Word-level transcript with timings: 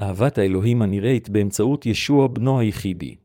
אהבת 0.00 0.38
האלוהים 0.38 0.82
הנראית 0.82 1.28
באמצעות 1.28 1.86
ישוע 1.86 2.28
בנו 2.28 2.60
היחידי. 2.60 3.16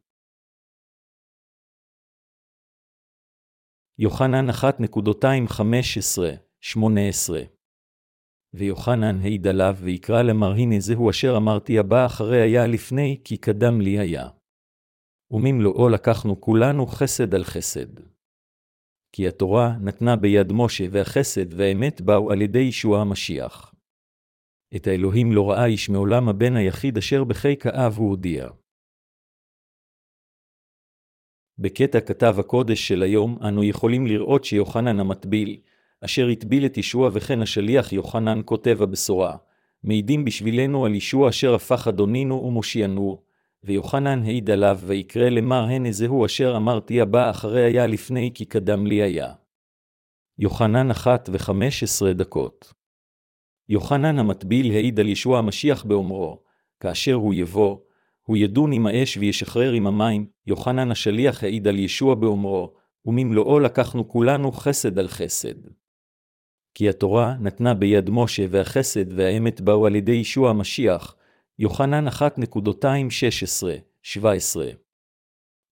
יוחנן 4.00 4.50
1.215-18 4.50 6.82
ויוחנן 8.54 9.20
העיד 9.22 9.48
עליו 9.48 9.76
ויקרא 9.84 10.22
למר 10.22 10.52
הנה 10.52 10.80
זהו 10.80 11.10
אשר 11.10 11.38
אמרתי 11.38 11.80
הבא 11.80 12.06
אחרי 12.06 12.42
היה 12.42 12.68
לפני 12.68 13.22
כי 13.24 13.38
קדם 13.38 13.82
לי 13.82 14.00
היה. 14.00 14.28
וממלואו 15.32 15.90
לקחנו 15.90 16.42
כולנו 16.42 16.88
חסד 16.88 17.36
על 17.36 17.44
חסד. 17.44 18.00
כי 19.16 19.28
התורה 19.28 19.78
נתנה 19.82 20.16
ביד 20.16 20.52
משה 20.52 20.84
והחסד 20.92 21.54
והאמת 21.54 22.02
באו 22.02 22.32
על 22.32 22.42
ידי 22.42 22.60
ישוע 22.60 23.02
המשיח. 23.02 23.69
את 24.76 24.88
האלוהים 24.88 25.32
לא 25.32 25.50
ראה 25.50 25.66
איש 25.66 25.90
מעולם 25.90 26.30
הבן 26.30 26.56
היחיד 26.56 26.98
אשר 26.98 27.24
בחיק 27.24 27.66
האב 27.66 27.98
הוא 27.98 28.10
הודיע. 28.10 28.50
בקטע 31.58 32.00
כתב 32.00 32.36
הקודש 32.40 32.88
של 32.88 33.04
היום 33.04 33.38
אנו 33.48 33.64
יכולים 33.64 34.08
לראות 34.08 34.44
שיוחנן 34.44 35.00
המטביל, 35.00 35.58
אשר 36.02 36.28
הטביל 36.28 36.66
את 36.66 36.78
ישוע 36.78 37.10
וכן 37.14 37.42
השליח 37.42 37.94
יוחנן 37.94 38.42
כותב 38.46 38.78
הבשורה, 38.82 39.38
מעידים 39.84 40.26
בשבילנו 40.26 40.86
על 40.86 40.96
ישוע 40.96 41.30
אשר 41.30 41.54
הפך 41.54 41.88
אדונינו 41.88 42.44
ומושיענו, 42.44 43.22
ויוחנן 43.64 44.24
העיד 44.24 44.50
עליו 44.50 44.80
ויקרא 44.86 45.30
למר 45.30 45.64
הנה 45.64 45.92
זהו 45.92 46.26
אשר 46.26 46.54
אמרתי 46.58 47.02
הבא 47.02 47.30
אחרי 47.30 47.64
היה 47.64 47.88
לפני 47.88 48.32
כי 48.34 48.46
קדם 48.46 48.88
לי 48.88 49.02
היה. 49.02 49.34
יוחנן 50.40 50.92
אחת 50.92 51.30
וחמש 51.34 51.84
עשרה 51.84 52.14
דקות 52.14 52.79
יוחנן 53.70 54.20
המטביל 54.20 54.72
העיד 54.72 55.00
על 55.00 55.08
ישוע 55.08 55.40
המשיח 55.40 55.84
באומרו, 55.84 56.40
כאשר 56.80 57.14
הוא 57.14 57.34
יבוא, 57.34 57.78
הוא 58.24 58.38
ידון 58.38 58.72
עם 58.72 58.86
האש 58.88 59.18
וישחרר 59.18 59.72
עם 59.72 59.88
המים, 59.88 60.28
יוחנן 60.48 60.92
השליח 60.92 61.44
העיד 61.44 61.68
על 61.68 61.80
ישוע 61.80 62.16
באומרו, 62.16 62.74
וממלואו 63.06 63.60
לקחנו 63.60 64.10
כולנו 64.10 64.52
חסד 64.52 65.00
על 65.00 65.08
חסד. 65.08 65.54
כי 66.74 66.90
התורה 66.90 67.36
נתנה 67.40 67.74
ביד 67.74 68.10
משה 68.10 68.46
והחסד 68.50 69.14
והאמת 69.14 69.62
באו 69.62 69.86
על 69.86 69.96
ידי 69.96 70.12
ישוע 70.12 70.50
המשיח, 70.50 71.16
יוחנן 71.60 72.08
1.216-17. 72.08 72.12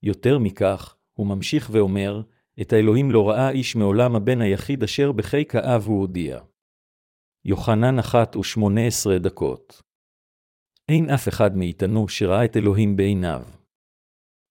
יותר 0.02 0.38
מכך, 0.38 0.96
הוא 1.14 1.26
ממשיך 1.26 1.68
ואומר, 1.72 2.22
את 2.60 2.72
האלוהים 2.72 3.10
לא 3.10 3.28
ראה 3.28 3.50
איש 3.50 3.76
מעולם 3.76 4.16
הבן 4.16 4.40
היחיד 4.40 4.82
אשר 4.82 5.12
בחיק 5.12 5.54
האב 5.54 5.84
הוא 5.86 6.00
הודיע. 6.00 6.38
יוחנן 7.44 7.98
1 7.98 8.36
ו-18 8.36 9.18
דקות. 9.18 9.82
אין 10.88 11.10
אף 11.10 11.28
אחד 11.28 11.56
מאיתנו 11.56 12.08
שראה 12.08 12.44
את 12.44 12.56
אלוהים 12.56 12.96
בעיניו. 12.96 13.42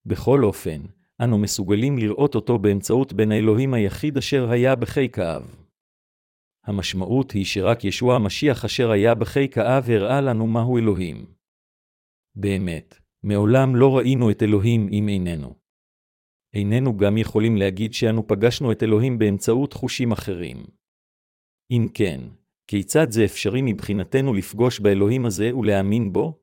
בכל 0.05 0.43
אופן, 0.43 0.81
אנו 1.23 1.37
מסוגלים 1.37 1.97
לראות 1.97 2.35
אותו 2.35 2.59
באמצעות 2.59 3.13
בן 3.13 3.31
האלוהים 3.31 3.73
היחיד 3.73 4.17
אשר 4.17 4.49
היה 4.49 4.75
בחיק 4.75 5.19
האב. 5.19 5.55
המשמעות 6.65 7.31
היא 7.31 7.45
שרק 7.45 7.83
ישוע 7.83 8.15
המשיח 8.15 8.65
אשר 8.65 8.91
היה 8.91 9.15
בחיק 9.15 9.57
האב 9.57 9.89
הראה 9.89 10.21
לנו 10.21 10.47
מהו 10.47 10.77
אלוהים. 10.77 11.25
באמת, 12.35 12.95
מעולם 13.23 13.75
לא 13.75 13.97
ראינו 13.97 14.31
את 14.31 14.43
אלוהים 14.43 14.87
עם 14.91 15.07
עינינו. 15.07 15.55
איננו 16.53 16.97
גם 16.97 17.17
יכולים 17.17 17.57
להגיד 17.57 17.93
שאנו 17.93 18.27
פגשנו 18.27 18.71
את 18.71 18.83
אלוהים 18.83 19.17
באמצעות 19.19 19.73
חושים 19.73 20.11
אחרים. 20.11 20.57
אם 21.71 21.87
כן, 21.93 22.21
כיצד 22.67 23.07
זה 23.09 23.25
אפשרי 23.25 23.61
מבחינתנו 23.63 24.33
לפגוש 24.33 24.79
באלוהים 24.79 25.25
הזה 25.25 25.55
ולהאמין 25.55 26.13
בו? 26.13 26.39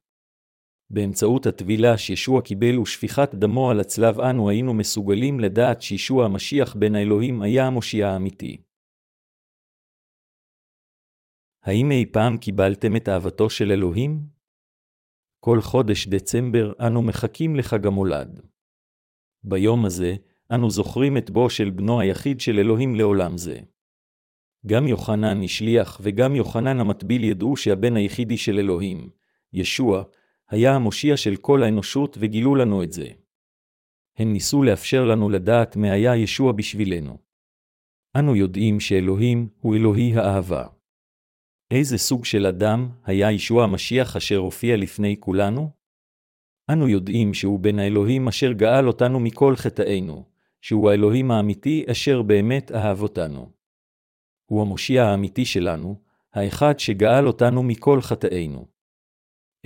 באמצעות 0.91 1.47
הטבילה 1.47 1.98
שישוע 1.98 2.42
קיבל 2.42 2.78
ושפיכת 2.78 3.34
דמו 3.34 3.70
על 3.70 3.81
הצלב 3.81 4.20
אנו 4.20 4.50
היינו 4.50 4.75
מסוגלים 4.75 5.41
לדעת 5.41 5.82
שישוע 5.82 6.25
המשיח 6.25 6.76
בן 6.76 6.94
האלוהים 6.94 7.43
היה 7.43 7.66
המושיע 7.66 8.09
האמיתי. 8.09 8.62
האם 11.62 11.91
אי 11.91 12.06
פעם 12.12 12.38
קיבלתם 12.38 12.97
את 12.97 13.09
אהבתו 13.09 13.50
של 13.50 13.72
אלוהים? 13.72 14.20
כל 15.41 15.60
חודש 15.60 16.09
דצמבר 16.09 16.72
אנו 16.87 17.03
מחכים 17.03 17.56
לחג 17.56 17.87
המולד. 17.87 18.41
ביום 19.44 19.84
הזה, 19.84 20.15
אנו 20.54 20.70
זוכרים 20.70 21.16
את 21.16 21.31
בו 21.31 21.50
של 21.50 21.70
בנו 21.70 22.00
היחיד 22.00 22.41
של 22.41 22.59
אלוהים 22.59 22.94
לעולם 22.94 23.37
זה. 23.37 23.74
גם 24.66 24.86
יוחנן 24.86 25.42
השליח 25.42 26.00
וגם 26.02 26.36
יוחנן 26.36 26.80
המטביל 26.80 27.25
ידעו 27.25 27.56
שהבן 27.56 27.97
היחידי 27.97 28.36
של 28.36 28.58
אלוהים, 28.58 29.10
ישוע, 29.52 30.02
היה 30.50 30.75
המושיע 30.75 31.16
של 31.16 31.36
כל 31.36 31.62
האנושות 31.62 32.16
וגילו 32.20 32.54
לנו 32.54 32.82
את 32.82 32.92
זה. 32.92 33.08
הם 34.19 34.32
ניסו 34.32 34.62
לאפשר 34.62 35.04
לנו 35.04 35.30
לדעת 35.30 35.76
מה 35.76 35.92
היה 35.92 36.16
ישוע 36.16 36.52
בשבילנו. 36.52 37.19
אנו 38.16 38.36
יודעים 38.36 38.80
שאלוהים 38.80 39.48
הוא 39.60 39.76
אלוהי 39.76 40.16
האהבה. 40.16 40.66
איזה 41.70 41.98
סוג 41.98 42.25
של 42.25 42.46
אדם 42.46 42.88
היה 43.04 43.32
ישוע 43.32 43.64
המשיח 43.64 44.16
אשר 44.16 44.36
הופיע 44.36 44.76
לפני 44.76 45.16
כולנו? 45.20 45.70
אנו 46.70 46.88
יודעים 46.88 47.34
שהוא 47.34 47.60
בן 47.60 47.78
האלוהים 47.78 48.28
אשר 48.28 48.52
גאל 48.52 48.88
אותנו 48.88 49.20
מכל 49.20 49.56
חטאינו, 49.56 50.25
שהוא 50.60 50.91
האלוהים 50.91 51.31
האמיתי 51.31 51.84
אשר 51.91 52.22
באמת 52.22 52.72
אהב 52.72 53.02
אותנו. 53.02 53.53
הוא 54.47 54.62
המושיע 54.62 55.05
האמיתי 55.05 55.44
שלנו, 55.44 56.00
האחד 56.34 56.78
שגאל 56.78 57.27
אותנו 57.27 57.62
מכל 57.62 58.00
חטאינו. 58.00 58.66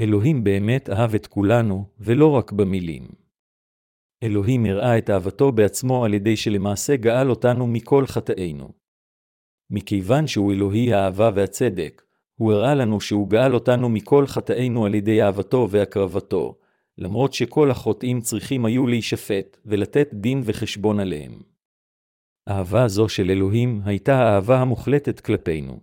אלוהים 0.00 0.44
באמת 0.44 0.90
אהב 0.90 1.14
את 1.14 1.26
כולנו, 1.26 1.84
ולא 1.98 2.30
רק 2.30 2.52
במילים. 2.52 3.08
אלוהים 4.22 4.66
הראה 4.66 4.98
את 4.98 5.10
אהבתו 5.10 5.52
בעצמו 5.52 6.04
על 6.04 6.14
ידי 6.14 6.36
שלמעשה 6.36 6.96
גאל 6.96 7.30
אותנו 7.30 7.66
מכל 7.66 8.06
חטאינו. 8.06 8.72
מכיוון 9.70 10.26
שהוא 10.26 10.52
אלוהי 10.52 10.92
האהבה 10.92 11.30
והצדק, 11.34 12.02
הוא 12.34 12.52
הראה 12.52 12.74
לנו 12.74 13.00
שהוא 13.00 13.28
גאל 13.28 13.54
אותנו 13.54 13.88
מכל 13.88 14.26
חטאינו 14.26 14.86
על 14.86 14.94
ידי 14.94 15.22
אהבתו 15.22 15.68
והקרבתו, 15.70 16.58
למרות 16.98 17.32
שכל 17.32 17.70
החוטאים 17.70 18.20
צריכים 18.20 18.64
היו 18.64 18.86
להישפט 18.86 19.58
ולתת 19.66 20.08
דין 20.12 20.42
וחשבון 20.44 21.00
עליהם. 21.00 21.42
אהבה 22.48 22.88
זו 22.88 23.08
של 23.08 23.30
אלוהים 23.30 23.80
הייתה 23.84 24.18
האהבה 24.18 24.60
המוחלטת 24.60 25.20
כלפינו. 25.20 25.80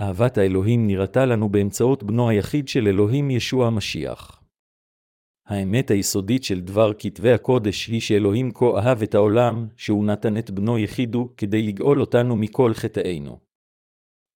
אהבת 0.00 0.38
האלוהים 0.38 0.86
נראתה 0.86 1.26
לנו 1.26 1.48
באמצעות 1.48 2.02
בנו 2.02 2.28
היחיד 2.28 2.68
של 2.68 2.88
אלוהים 2.88 3.30
ישוע 3.30 3.66
המשיח. 3.66 4.42
האמת 5.46 5.90
היסודית 5.90 6.44
של 6.44 6.60
דבר 6.60 6.92
כתבי 6.98 7.32
הקודש 7.32 7.86
היא 7.86 8.00
שאלוהים 8.00 8.50
כה 8.54 8.66
אהב 8.78 9.02
את 9.02 9.14
העולם, 9.14 9.68
שהוא 9.76 10.04
נתן 10.04 10.38
את 10.38 10.50
בנו 10.50 10.78
יחידו 10.78 11.28
כדי 11.36 11.62
לגאול 11.62 12.00
אותנו 12.00 12.36
מכל 12.36 12.74
חטאינו. 12.74 13.38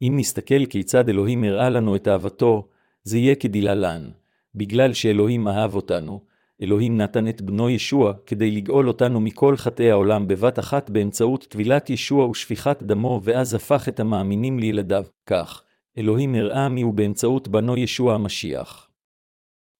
אם 0.02 0.14
נסתכל 0.16 0.66
כיצד 0.66 1.08
אלוהים 1.08 1.44
הראה 1.44 1.70
לנו 1.70 1.96
את 1.96 2.08
אהבתו, 2.08 2.68
זה 3.02 3.18
יהיה 3.18 3.34
כדלהלן, 3.34 4.10
בגלל 4.54 4.92
שאלוהים 4.92 5.48
אהב 5.48 5.74
אותנו, 5.74 6.24
אלוהים 6.62 6.96
נתן 6.96 7.28
את 7.28 7.42
בנו 7.42 7.70
ישוע 7.70 8.12
כדי 8.26 8.50
לגאול 8.50 8.88
אותנו 8.88 9.20
מכל 9.20 9.56
חטאי 9.56 9.90
העולם 9.90 10.28
בבת 10.28 10.58
אחת 10.58 10.90
באמצעות 10.90 11.46
טבילת 11.50 11.90
ישוע 11.90 12.26
ושפיכת 12.26 12.82
דמו, 12.82 13.20
ואז 13.24 13.54
הפך 13.54 13.88
את 13.88 14.00
המאמינים 14.00 14.58
לילדיו. 14.58 15.04
כך, 15.26 15.62
אלוהים 15.98 16.34
הראה 16.34 16.68
מיהו 16.68 16.92
באמצעות 16.92 17.48
בנו 17.48 17.76
ישוע 17.76 18.14
המשיח. 18.14 18.88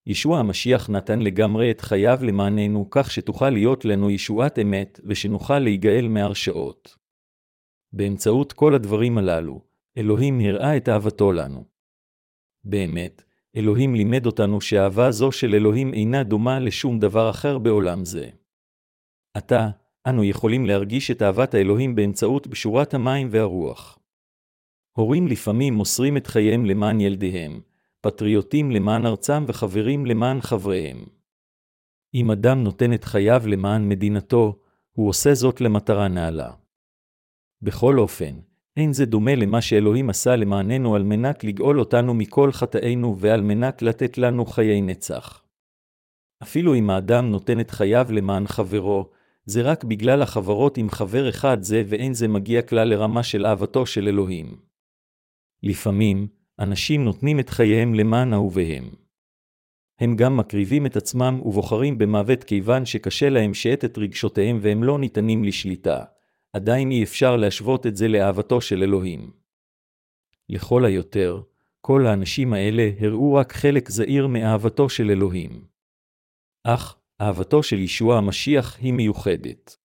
ישוע 0.06 0.38
המשיח 0.38 0.90
נתן 0.90 1.20
לגמרי 1.20 1.70
את 1.70 1.80
חייו 1.80 2.18
למעננו 2.22 2.86
כך 2.90 3.10
שתוכל 3.10 3.50
להיות 3.50 3.84
לנו 3.84 4.10
ישועת 4.10 4.58
אמת 4.58 5.00
ושנוכל 5.04 5.58
להיגאל 5.58 6.08
מהרשעות. 6.08 6.96
באמצעות 7.92 8.52
כל 8.52 8.74
הדברים 8.74 9.18
הללו, 9.18 9.60
אלוהים 9.96 10.40
הראה 10.40 10.76
את 10.76 10.88
אהבתו 10.88 11.32
לנו. 11.32 11.64
באמת, 12.64 13.22
אלוהים 13.56 13.94
לימד 13.94 14.26
אותנו 14.26 14.60
שאהבה 14.60 15.10
זו 15.10 15.32
של 15.32 15.54
אלוהים 15.54 15.94
אינה 15.94 16.22
דומה 16.22 16.58
לשום 16.58 16.98
דבר 16.98 17.30
אחר 17.30 17.58
בעולם 17.58 18.04
זה. 18.04 18.28
עתה, 19.34 19.68
אנו 20.08 20.24
יכולים 20.24 20.66
להרגיש 20.66 21.10
את 21.10 21.22
אהבת 21.22 21.54
האלוהים 21.54 21.94
באמצעות 21.94 22.46
בשורת 22.46 22.94
המים 22.94 23.28
והרוח. 23.30 23.98
הורים 24.96 25.26
לפעמים 25.26 25.74
מוסרים 25.74 26.16
את 26.16 26.26
חייהם 26.26 26.64
למען 26.64 27.00
ילדיהם, 27.00 27.60
פטריוטים 28.00 28.70
למען 28.70 29.06
ארצם 29.06 29.44
וחברים 29.48 30.06
למען 30.06 30.40
חבריהם. 30.40 31.04
אם 32.14 32.30
אדם 32.30 32.62
נותן 32.62 32.92
את 32.92 33.04
חייו 33.04 33.42
למען 33.46 33.88
מדינתו, 33.88 34.58
הוא 34.92 35.08
עושה 35.08 35.34
זאת 35.34 35.60
למטרה 35.60 36.08
נעלה. 36.08 36.52
בכל 37.62 37.98
אופן, 37.98 38.40
אין 38.76 38.92
זה 38.92 39.06
דומה 39.06 39.34
למה 39.34 39.60
שאלוהים 39.60 40.10
עשה 40.10 40.36
למעננו 40.36 40.94
על 40.94 41.02
מנת 41.02 41.44
לגאול 41.44 41.80
אותנו 41.80 42.14
מכל 42.14 42.52
חטאינו 42.52 43.18
ועל 43.18 43.40
מנת 43.40 43.82
לתת 43.82 44.18
לנו 44.18 44.46
חיי 44.46 44.80
נצח. 44.80 45.44
אפילו 46.42 46.74
אם 46.74 46.90
האדם 46.90 47.30
נותן 47.30 47.60
את 47.60 47.70
חייו 47.70 48.06
למען 48.10 48.46
חברו, 48.46 49.10
זה 49.44 49.62
רק 49.62 49.84
בגלל 49.84 50.22
החברות 50.22 50.76
עם 50.78 50.90
חבר 50.90 51.28
אחד 51.28 51.62
זה 51.62 51.82
ואין 51.86 52.14
זה 52.14 52.28
מגיע 52.28 52.62
כלל 52.62 52.88
לרמה 52.88 53.22
של 53.22 53.46
אהבתו 53.46 53.86
של 53.86 54.08
אלוהים. 54.08 54.56
לפעמים, 55.62 56.28
אנשים 56.58 57.04
נותנים 57.04 57.40
את 57.40 57.50
חייהם 57.50 57.94
למען 57.94 58.32
אהוביהם. 58.32 58.84
הם 60.00 60.16
גם 60.16 60.36
מקריבים 60.36 60.86
את 60.86 60.96
עצמם 60.96 61.40
ובוחרים 61.44 61.98
במוות 61.98 62.44
כיוון 62.44 62.86
שקשה 62.86 63.28
להם 63.28 63.54
שאת 63.54 63.84
את 63.84 63.98
רגשותיהם 63.98 64.58
והם 64.62 64.84
לא 64.84 64.98
ניתנים 64.98 65.44
לשליטה. 65.44 66.04
עדיין 66.52 66.90
אי 66.90 67.02
אפשר 67.02 67.36
להשוות 67.36 67.86
את 67.86 67.96
זה 67.96 68.08
לאהבתו 68.08 68.60
של 68.60 68.82
אלוהים. 68.82 69.32
לכל 70.48 70.84
היותר, 70.84 71.42
כל 71.80 72.06
האנשים 72.06 72.52
האלה 72.52 72.90
הראו 73.00 73.34
רק 73.34 73.52
חלק 73.52 73.88
זעיר 73.88 74.26
מאהבתו 74.26 74.88
של 74.88 75.10
אלוהים. 75.10 75.64
אך, 76.64 76.98
אהבתו 77.20 77.62
של 77.62 77.78
ישוע 77.78 78.18
המשיח 78.18 78.78
היא 78.78 78.92
מיוחדת. 78.92 79.76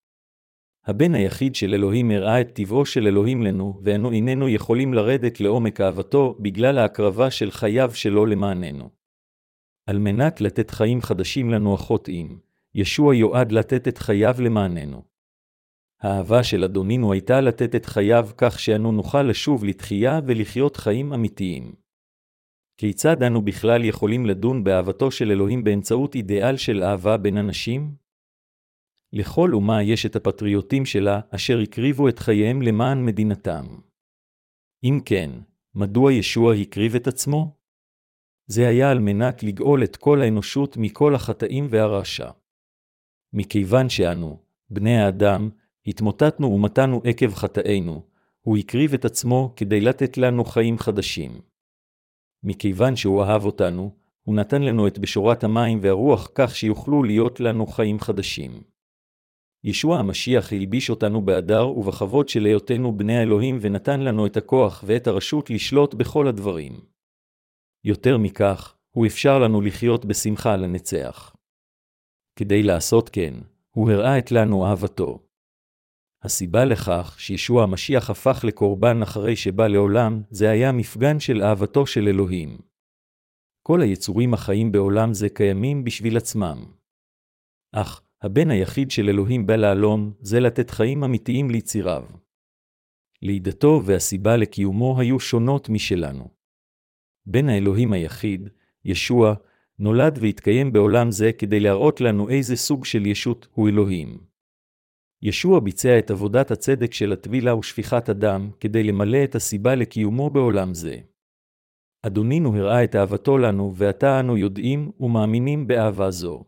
הבן 0.85 1.15
היחיד 1.15 1.55
של 1.55 1.73
אלוהים 1.73 2.11
הראה 2.11 2.41
את 2.41 2.49
טבעו 2.53 2.85
של 2.85 3.07
אלוהים 3.07 3.43
לנו, 3.43 3.79
ואנו 3.83 4.11
איננו 4.11 4.49
יכולים 4.49 4.93
לרדת 4.93 5.39
לעומק 5.39 5.81
אהבתו 5.81 6.35
בגלל 6.39 6.77
ההקרבה 6.77 7.31
של 7.31 7.51
חייו 7.51 7.91
שלו 7.93 8.25
למעננו. 8.25 8.89
על 9.85 9.99
מנת 9.99 10.41
לתת 10.41 10.71
חיים 10.71 11.01
חדשים 11.01 11.49
לנו 11.49 11.73
החוטאים, 11.73 12.39
ישוע 12.75 13.15
יועד 13.15 13.51
לתת 13.51 13.87
את 13.87 13.97
חייו 13.97 14.35
למעננו. 14.39 15.16
האהבה 16.01 16.43
של 16.43 16.63
אדונינו 16.63 17.13
הייתה 17.13 17.41
לתת 17.41 17.75
את 17.75 17.85
חייו 17.85 18.29
כך 18.37 18.59
שאנו 18.59 18.91
נוכל 18.91 19.23
לשוב 19.23 19.65
לתחייה 19.65 20.19
ולחיות 20.27 20.77
חיים 20.77 21.13
אמיתיים. 21.13 21.75
כיצד 22.77 23.23
אנו 23.23 23.41
בכלל 23.41 23.85
יכולים 23.85 24.25
לדון 24.25 24.63
באהבתו 24.63 25.11
של 25.11 25.31
אלוהים 25.31 25.63
באמצעות 25.63 26.15
אידיאל 26.15 26.57
של 26.57 26.83
אהבה 26.83 27.17
בין 27.17 27.37
אנשים? 27.37 27.95
לכל 29.13 29.53
אומה 29.53 29.83
יש 29.83 30.05
את 30.05 30.15
הפטריוטים 30.15 30.85
שלה, 30.85 31.19
אשר 31.35 31.59
הקריבו 31.59 32.09
את 32.09 32.19
חייהם 32.19 32.61
למען 32.61 33.05
מדינתם. 33.05 33.65
אם 34.83 34.99
כן, 35.05 35.31
מדוע 35.75 36.13
ישוע 36.13 36.53
הקריב 36.53 36.95
את 36.95 37.07
עצמו? 37.07 37.57
זה 38.47 38.67
היה 38.67 38.91
על 38.91 38.99
מנת 38.99 39.43
לגאול 39.43 39.83
את 39.83 39.95
כל 39.95 40.21
האנושות 40.21 40.77
מכל 40.77 41.15
החטאים 41.15 41.67
והרשע. 41.69 42.29
מכיוון 43.33 43.89
שאנו, 43.89 44.39
בני 44.69 44.97
האדם, 44.97 45.49
התמוטטנו 45.87 46.47
ומתנו 46.47 47.01
עקב 47.03 47.33
חטאינו, 47.33 48.01
הוא 48.41 48.57
הקריב 48.57 48.93
את 48.93 49.05
עצמו 49.05 49.53
כדי 49.55 49.81
לתת 49.81 50.17
לנו 50.17 50.45
חיים 50.45 50.77
חדשים. 50.77 51.41
מכיוון 52.43 52.95
שהוא 52.95 53.23
אהב 53.23 53.45
אותנו, 53.45 53.91
הוא 54.23 54.35
נתן 54.35 54.61
לנו 54.61 54.87
את 54.87 54.99
בשורת 54.99 55.43
המים 55.43 55.79
והרוח 55.81 56.29
כך 56.35 56.55
שיוכלו 56.55 57.03
להיות 57.03 57.39
לנו 57.39 57.67
חיים 57.67 57.99
חדשים. 57.99 58.61
ישוע 59.63 59.99
המשיח 59.99 60.53
הלביש 60.53 60.89
אותנו 60.89 61.25
בהדר 61.25 61.67
ובכבוד 61.67 62.29
של 62.29 62.45
היותנו 62.45 62.97
בני 62.97 63.17
האלוהים 63.17 63.57
ונתן 63.61 63.99
לנו 63.99 64.25
את 64.25 64.37
הכוח 64.37 64.83
ואת 64.87 65.07
הרשות 65.07 65.49
לשלוט 65.49 65.93
בכל 65.93 66.27
הדברים. 66.27 66.79
יותר 67.83 68.17
מכך, 68.17 68.75
הוא 68.91 69.05
אפשר 69.05 69.39
לנו 69.39 69.61
לחיות 69.61 70.05
בשמחה 70.05 70.55
לנצח. 70.55 71.35
כדי 72.35 72.63
לעשות 72.63 73.09
כן, 73.09 73.33
הוא 73.71 73.91
הראה 73.91 74.17
את 74.17 74.31
לנו 74.31 74.65
אהבתו. 74.65 75.26
הסיבה 76.23 76.65
לכך 76.65 77.15
שישוע 77.19 77.63
המשיח 77.63 78.09
הפך 78.09 78.43
לקורבן 78.43 79.01
אחרי 79.01 79.35
שבא 79.35 79.67
לעולם, 79.67 80.21
זה 80.29 80.49
היה 80.49 80.71
מפגן 80.71 81.19
של 81.19 81.41
אהבתו 81.41 81.85
של 81.85 82.07
אלוהים. 82.07 82.57
כל 83.63 83.81
היצורים 83.81 84.33
החיים 84.33 84.71
בעולם 84.71 85.13
זה 85.13 85.29
קיימים 85.29 85.83
בשביל 85.83 86.17
עצמם. 86.17 86.65
אך, 87.71 88.01
הבן 88.21 88.51
היחיד 88.51 88.91
של 88.91 89.09
אלוהים 89.09 89.47
בא 89.47 89.55
לעלום, 89.55 90.13
זה 90.19 90.39
לתת 90.39 90.69
חיים 90.69 91.03
אמיתיים 91.03 91.49
ליציריו. 91.49 92.05
לידתו 93.21 93.81
והסיבה 93.85 94.37
לקיומו 94.37 94.99
היו 94.99 95.19
שונות 95.19 95.69
משלנו. 95.69 96.29
בן 97.25 97.49
האלוהים 97.49 97.93
היחיד, 97.93 98.49
ישוע, 98.85 99.33
נולד 99.79 100.17
והתקיים 100.21 100.73
בעולם 100.73 101.11
זה 101.11 101.31
כדי 101.37 101.59
להראות 101.59 102.01
לנו 102.01 102.29
איזה 102.29 102.55
סוג 102.55 102.85
של 102.85 103.05
ישות 103.05 103.47
הוא 103.53 103.69
אלוהים. 103.69 104.26
ישוע 105.21 105.59
ביצע 105.59 105.99
את 105.99 106.11
עבודת 106.11 106.51
הצדק 106.51 106.93
של 106.93 107.13
הטבילה 107.13 107.55
ושפיכת 107.55 108.09
הדם 108.09 108.49
כדי 108.59 108.83
למלא 108.83 109.23
את 109.23 109.35
הסיבה 109.35 109.75
לקיומו 109.75 110.29
בעולם 110.29 110.73
זה. 110.73 110.97
אדונינו 112.05 112.55
הראה 112.55 112.83
את 112.83 112.95
אהבתו 112.95 113.37
לנו, 113.37 113.73
ועתה 113.75 114.19
אנו 114.19 114.37
יודעים 114.37 114.91
ומאמינים 114.99 115.67
באהבה 115.67 116.11
זו. 116.11 116.43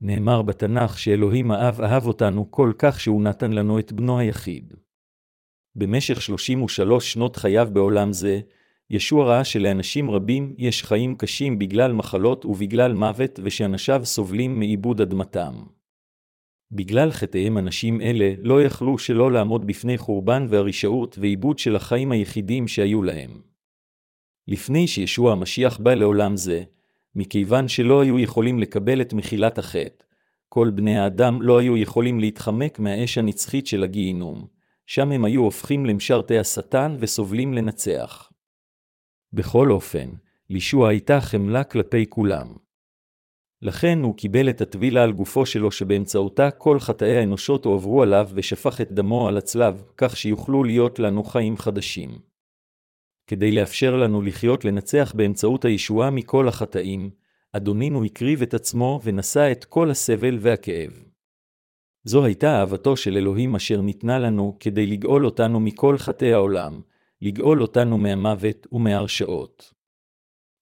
נאמר 0.00 0.42
בתנ"ך 0.42 0.98
שאלוהים 0.98 1.50
האב 1.50 1.80
אהב 1.80 2.06
אותנו 2.06 2.50
כל 2.50 2.72
כך 2.78 3.00
שהוא 3.00 3.22
נתן 3.22 3.52
לנו 3.52 3.78
את 3.78 3.92
בנו 3.92 4.18
היחיד. 4.18 4.74
במשך 5.76 6.22
33 6.22 7.12
שנות 7.12 7.36
חייו 7.36 7.68
בעולם 7.72 8.12
זה, 8.12 8.40
ישוע 8.90 9.26
ראה 9.26 9.44
שלאנשים 9.44 10.10
רבים 10.10 10.54
יש 10.58 10.84
חיים 10.84 11.16
קשים 11.16 11.58
בגלל 11.58 11.92
מחלות 11.92 12.44
ובגלל 12.44 12.92
מוות 12.92 13.40
ושאנשיו 13.42 14.04
סובלים 14.04 14.58
מאיבוד 14.58 15.00
אדמתם. 15.00 15.54
בגלל 16.72 17.10
חטאיהם 17.10 17.58
אנשים 17.58 18.00
אלה 18.00 18.34
לא 18.38 18.62
יכלו 18.62 18.98
שלא 18.98 19.32
לעמוד 19.32 19.66
בפני 19.66 19.98
חורבן 19.98 20.46
והרשעות 20.48 21.18
ועיבוד 21.18 21.58
של 21.58 21.76
החיים 21.76 22.12
היחידים 22.12 22.68
שהיו 22.68 23.02
להם. 23.02 23.40
לפני 24.48 24.86
שישוע 24.86 25.32
המשיח 25.32 25.78
בא 25.78 25.94
לעולם 25.94 26.36
זה, 26.36 26.62
מכיוון 27.14 27.68
שלא 27.68 28.00
היו 28.00 28.18
יכולים 28.18 28.58
לקבל 28.58 29.00
את 29.00 29.12
מחילת 29.12 29.58
החטא, 29.58 30.04
כל 30.48 30.70
בני 30.70 30.98
האדם 30.98 31.42
לא 31.42 31.58
היו 31.58 31.76
יכולים 31.76 32.20
להתחמק 32.20 32.78
מהאש 32.78 33.18
הנצחית 33.18 33.66
של 33.66 33.82
הגיהינום, 33.82 34.46
שם 34.86 35.12
הם 35.12 35.24
היו 35.24 35.40
הופכים 35.40 35.86
למשרתי 35.86 36.38
השטן 36.38 36.96
וסובלים 36.98 37.54
לנצח. 37.54 38.32
בכל 39.32 39.70
אופן, 39.70 40.08
לישוע 40.50 40.88
הייתה 40.88 41.20
חמלה 41.20 41.64
כלפי 41.64 42.06
כולם. 42.08 42.67
לכן 43.62 43.98
הוא 44.02 44.16
קיבל 44.16 44.50
את 44.50 44.60
הטבילה 44.60 45.02
על 45.02 45.12
גופו 45.12 45.46
שלו 45.46 45.70
שבאמצעותה 45.70 46.50
כל 46.50 46.80
חטאי 46.80 47.16
האנושות 47.16 47.64
הועברו 47.64 48.02
עליו 48.02 48.28
ושפך 48.34 48.80
את 48.80 48.92
דמו 48.92 49.28
על 49.28 49.36
הצלב, 49.36 49.82
כך 49.96 50.16
שיוכלו 50.16 50.64
להיות 50.64 50.98
לנו 50.98 51.24
חיים 51.24 51.56
חדשים. 51.56 52.18
כדי 53.26 53.52
לאפשר 53.52 53.96
לנו 53.96 54.22
לחיות 54.22 54.64
לנצח 54.64 55.12
באמצעות 55.16 55.64
הישועה 55.64 56.10
מכל 56.10 56.48
החטאים, 56.48 57.10
אדונינו 57.52 58.04
הקריב 58.04 58.42
את 58.42 58.54
עצמו 58.54 59.00
ונשא 59.04 59.52
את 59.52 59.64
כל 59.64 59.90
הסבל 59.90 60.38
והכאב. 60.40 60.90
זו 62.04 62.24
הייתה 62.24 62.60
אהבתו 62.60 62.96
של 62.96 63.16
אלוהים 63.16 63.54
אשר 63.54 63.80
ניתנה 63.80 64.18
לנו 64.18 64.56
כדי 64.60 64.86
לגאול 64.86 65.24
אותנו 65.24 65.60
מכל 65.60 65.98
חטאי 65.98 66.32
העולם, 66.32 66.80
לגאול 67.22 67.62
אותנו 67.62 67.98
מהמוות 67.98 68.66
ומהרשעות. 68.72 69.77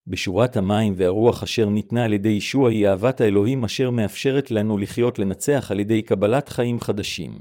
בשורת 0.06 0.56
המים 0.56 0.92
והרוח 0.96 1.42
אשר 1.42 1.68
ניתנה 1.68 2.04
על 2.04 2.12
ידי 2.12 2.28
ישוע 2.28 2.70
היא 2.70 2.88
אהבת 2.88 3.20
האלוהים 3.20 3.64
אשר 3.64 3.90
מאפשרת 3.90 4.50
לנו 4.50 4.78
לחיות 4.78 5.18
לנצח 5.18 5.68
על 5.70 5.80
ידי 5.80 6.02
קבלת 6.02 6.48
חיים 6.48 6.80
חדשים. 6.80 7.38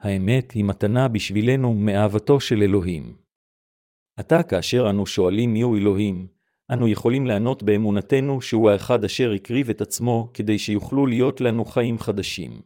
האמת 0.00 0.52
היא 0.52 0.64
מתנה 0.64 1.08
בשבילנו 1.08 1.74
מאהבתו 1.74 2.40
של 2.40 2.62
אלוהים. 2.62 3.16
עתה 4.16 4.42
כאשר 4.42 4.90
אנו 4.90 5.06
שואלים 5.06 5.52
מיהו 5.52 5.76
אלוהים, 5.76 6.26
אנו 6.72 6.88
יכולים 6.88 7.26
לענות 7.26 7.62
באמונתנו 7.62 8.40
שהוא 8.40 8.70
האחד 8.70 9.04
אשר 9.04 9.32
הקריב 9.32 9.70
את 9.70 9.80
עצמו 9.80 10.30
כדי 10.34 10.58
שיוכלו 10.58 11.06
להיות 11.06 11.40
לנו 11.40 11.64
חיים 11.64 11.98
חדשים. 11.98 12.62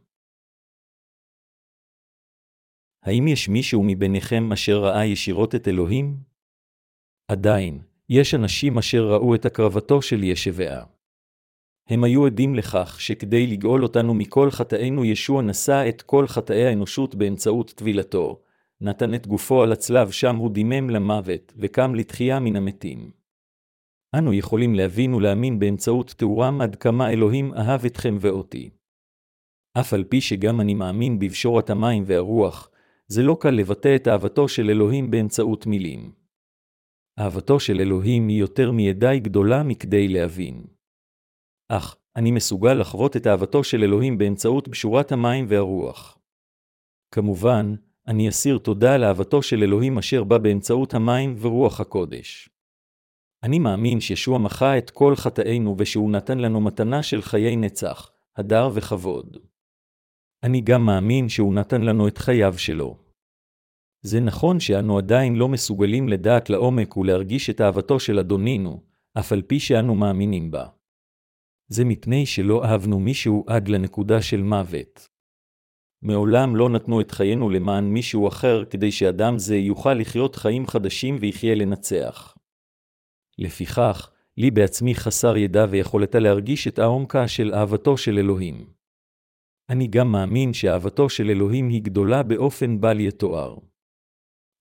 האם 3.02 3.28
יש 3.28 3.48
מישהו 3.48 3.82
מביניכם 3.86 4.52
אשר 4.52 4.78
ראה 4.78 5.06
ישירות 5.06 5.54
את 5.54 5.68
אלוהים? 5.68 6.16
עדיין, 7.30 7.80
יש 8.08 8.34
אנשים 8.34 8.78
אשר 8.78 9.12
ראו 9.12 9.34
את 9.34 9.46
הקרבתו 9.46 10.02
של 10.02 10.24
ישבעה. 10.24 10.84
הם 11.88 12.04
היו 12.04 12.26
עדים 12.26 12.54
לכך 12.54 13.00
שכדי 13.00 13.46
לגאול 13.46 13.82
אותנו 13.82 14.14
מכל 14.14 14.50
חטאינו 14.50 15.04
ישוע 15.04 15.42
נשא 15.42 15.88
את 15.88 16.02
כל 16.02 16.26
חטאי 16.26 16.66
האנושות 16.66 17.14
באמצעות 17.14 17.70
טבילתו, 17.70 18.40
נתן 18.80 19.14
את 19.14 19.26
גופו 19.26 19.62
על 19.62 19.72
הצלב 19.72 20.10
שם 20.10 20.36
הוא 20.36 20.50
דימם 20.50 20.90
למוות, 20.90 21.52
וקם 21.56 21.94
לתחייה 21.94 22.40
מן 22.40 22.56
המתים. 22.56 23.10
אנו 24.14 24.32
יכולים 24.32 24.74
להבין 24.74 25.14
ולהאמין 25.14 25.58
באמצעות 25.58 26.14
תיאורם 26.18 26.60
עד 26.60 26.76
כמה 26.76 27.10
אלוהים 27.10 27.54
אהב 27.54 27.84
אתכם 27.84 28.16
ואותי. 28.20 28.70
אף 29.80 29.92
על 29.92 30.04
פי 30.04 30.20
שגם 30.20 30.60
אני 30.60 30.74
מאמין 30.74 31.18
בבשורת 31.18 31.70
המים 31.70 32.02
והרוח, 32.06 32.70
זה 33.08 33.22
לא 33.22 33.36
קל 33.40 33.50
לבטא 33.50 33.96
את 33.96 34.08
אהבתו 34.08 34.48
של 34.48 34.70
אלוהים 34.70 35.10
באמצעות 35.10 35.66
מילים. 35.66 36.25
אהבתו 37.18 37.60
של 37.60 37.80
אלוהים 37.80 38.28
היא 38.28 38.40
יותר 38.40 38.70
מידי 38.70 39.20
גדולה 39.22 39.62
מכדי 39.62 40.08
להבין. 40.08 40.64
אך, 41.68 41.96
אני 42.16 42.30
מסוגל 42.30 42.74
לחוות 42.74 43.16
את 43.16 43.26
אהבתו 43.26 43.64
של 43.64 43.82
אלוהים 43.82 44.18
באמצעות 44.18 44.68
בשורת 44.68 45.12
המים 45.12 45.46
והרוח. 45.48 46.18
כמובן, 47.14 47.74
אני 48.08 48.28
אסיר 48.28 48.58
תודה 48.58 48.94
על 48.94 49.04
אהבתו 49.04 49.42
של 49.42 49.62
אלוהים 49.62 49.98
אשר 49.98 50.24
בא 50.24 50.38
באמצעות 50.38 50.94
המים 50.94 51.34
ורוח 51.38 51.80
הקודש. 51.80 52.48
אני 53.42 53.58
מאמין 53.58 54.00
שישוע 54.00 54.38
מחה 54.38 54.78
את 54.78 54.90
כל 54.90 55.16
חטאינו 55.16 55.76
ושהוא 55.78 56.10
נתן 56.10 56.38
לנו 56.38 56.60
מתנה 56.60 57.02
של 57.02 57.22
חיי 57.22 57.56
נצח, 57.56 58.10
הדר 58.36 58.68
וכבוד. 58.74 59.36
אני 60.42 60.60
גם 60.60 60.86
מאמין 60.86 61.28
שהוא 61.28 61.54
נתן 61.54 61.82
לנו 61.82 62.08
את 62.08 62.18
חייו 62.18 62.58
שלו. 62.58 63.05
זה 64.06 64.20
נכון 64.20 64.60
שאנו 64.60 64.98
עדיין 64.98 65.36
לא 65.36 65.48
מסוגלים 65.48 66.08
לדעת 66.08 66.50
לעומק 66.50 66.96
ולהרגיש 66.96 67.50
את 67.50 67.60
אהבתו 67.60 68.00
של 68.00 68.18
אדונינו, 68.18 68.82
אף 69.18 69.32
על 69.32 69.42
פי 69.42 69.60
שאנו 69.60 69.94
מאמינים 69.94 70.50
בה. 70.50 70.66
זה 71.68 71.84
מפני 71.84 72.26
שלא 72.26 72.64
אהבנו 72.64 73.00
מישהו 73.00 73.44
עד 73.46 73.68
לנקודה 73.68 74.22
של 74.22 74.42
מוות. 74.42 75.08
מעולם 76.02 76.56
לא 76.56 76.68
נתנו 76.68 77.00
את 77.00 77.10
חיינו 77.10 77.50
למען 77.50 77.84
מישהו 77.84 78.28
אחר 78.28 78.64
כדי 78.64 78.92
שאדם 78.92 79.38
זה 79.38 79.56
יוכל 79.56 79.94
לחיות 79.94 80.36
חיים 80.36 80.66
חדשים 80.66 81.16
ויחיה 81.20 81.54
לנצח. 81.54 82.36
לפיכך, 83.38 84.10
לי 84.36 84.50
בעצמי 84.50 84.94
חסר 84.94 85.36
ידע 85.36 85.66
ויכולתה 85.70 86.18
להרגיש 86.18 86.68
את 86.68 86.78
העומקה 86.78 87.28
של 87.28 87.54
אהבתו 87.54 87.96
של 87.96 88.18
אלוהים. 88.18 88.66
אני 89.68 89.86
גם 89.86 90.12
מאמין 90.12 90.52
שאהבתו 90.52 91.08
של 91.08 91.30
אלוהים 91.30 91.68
היא 91.68 91.82
גדולה 91.82 92.22
באופן 92.22 92.80
בל 92.80 93.00
יתואר. 93.00 93.56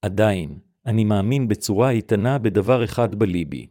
עדיין, 0.05 0.59
אני 0.85 1.03
מאמין 1.03 1.47
בצורה 1.47 1.89
איתנה 1.89 2.37
בדבר 2.39 2.83
אחד 2.83 3.15
בליבי. 3.15 3.67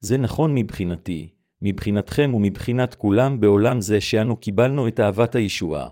זה 0.00 0.18
נכון 0.18 0.54
מבחינתי, 0.54 1.34
מבחינתכם 1.62 2.34
ומבחינת 2.34 2.94
כולם 2.94 3.40
בעולם 3.40 3.80
זה 3.80 4.00
שאנו 4.00 4.36
קיבלנו 4.36 4.88
את 4.88 5.00
אהבת 5.00 5.34
הישועה. 5.34 5.88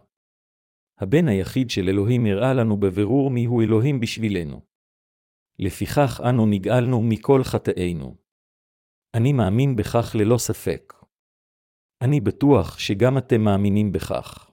הבן 0.98 1.28
היחיד 1.28 1.70
של 1.70 1.88
אלוהים 1.88 2.26
הראה 2.26 2.54
לנו 2.54 2.76
בבירור 2.76 3.30
מיהו 3.30 3.60
אלוהים 3.60 4.00
בשבילנו. 4.00 4.60
לפיכך 5.58 6.20
אנו 6.28 6.46
נגאלנו 6.46 7.02
מכל 7.02 7.44
חטאינו. 7.44 8.16
אני 9.14 9.32
מאמין 9.32 9.76
בכך 9.76 10.16
ללא 10.18 10.38
ספק. 10.38 10.92
אני 12.02 12.20
בטוח 12.20 12.78
שגם 12.78 13.18
אתם 13.18 13.40
מאמינים 13.40 13.92
בכך. 13.92 14.47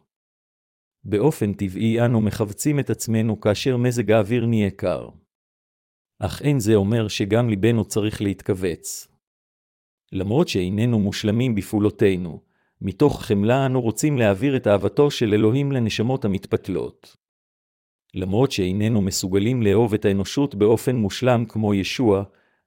באופן 1.05 1.53
טבעי 1.53 2.05
אנו 2.05 2.21
מחבצים 2.21 2.79
את 2.79 2.89
עצמנו 2.89 3.41
כאשר 3.41 3.77
מזג 3.77 4.11
האוויר 4.11 4.45
נהיה 4.45 4.71
קר. 4.71 5.09
אך 6.19 6.41
אין 6.41 6.59
זה 6.59 6.75
אומר 6.75 7.07
שגם 7.07 7.49
ליבנו 7.49 7.85
צריך 7.85 8.21
להתכווץ. 8.21 9.07
למרות 10.11 10.47
שאיננו 10.47 10.99
מושלמים 10.99 11.55
בפעולותינו, 11.55 12.41
מתוך 12.81 13.23
חמלה 13.23 13.65
אנו 13.65 13.81
רוצים 13.81 14.17
להעביר 14.17 14.55
את 14.55 14.67
אהבתו 14.67 15.11
של 15.11 15.33
אלוהים 15.33 15.71
לנשמות 15.71 16.25
המתפתלות. 16.25 17.17
למרות 18.13 18.51
שאיננו 18.51 19.01
מסוגלים 19.01 19.61
לאהוב 19.61 19.93
את 19.93 20.05
האנושות 20.05 20.55
באופן 20.55 20.95
מושלם 20.95 21.45
כמו 21.45 21.73
ישוע, 21.73 22.23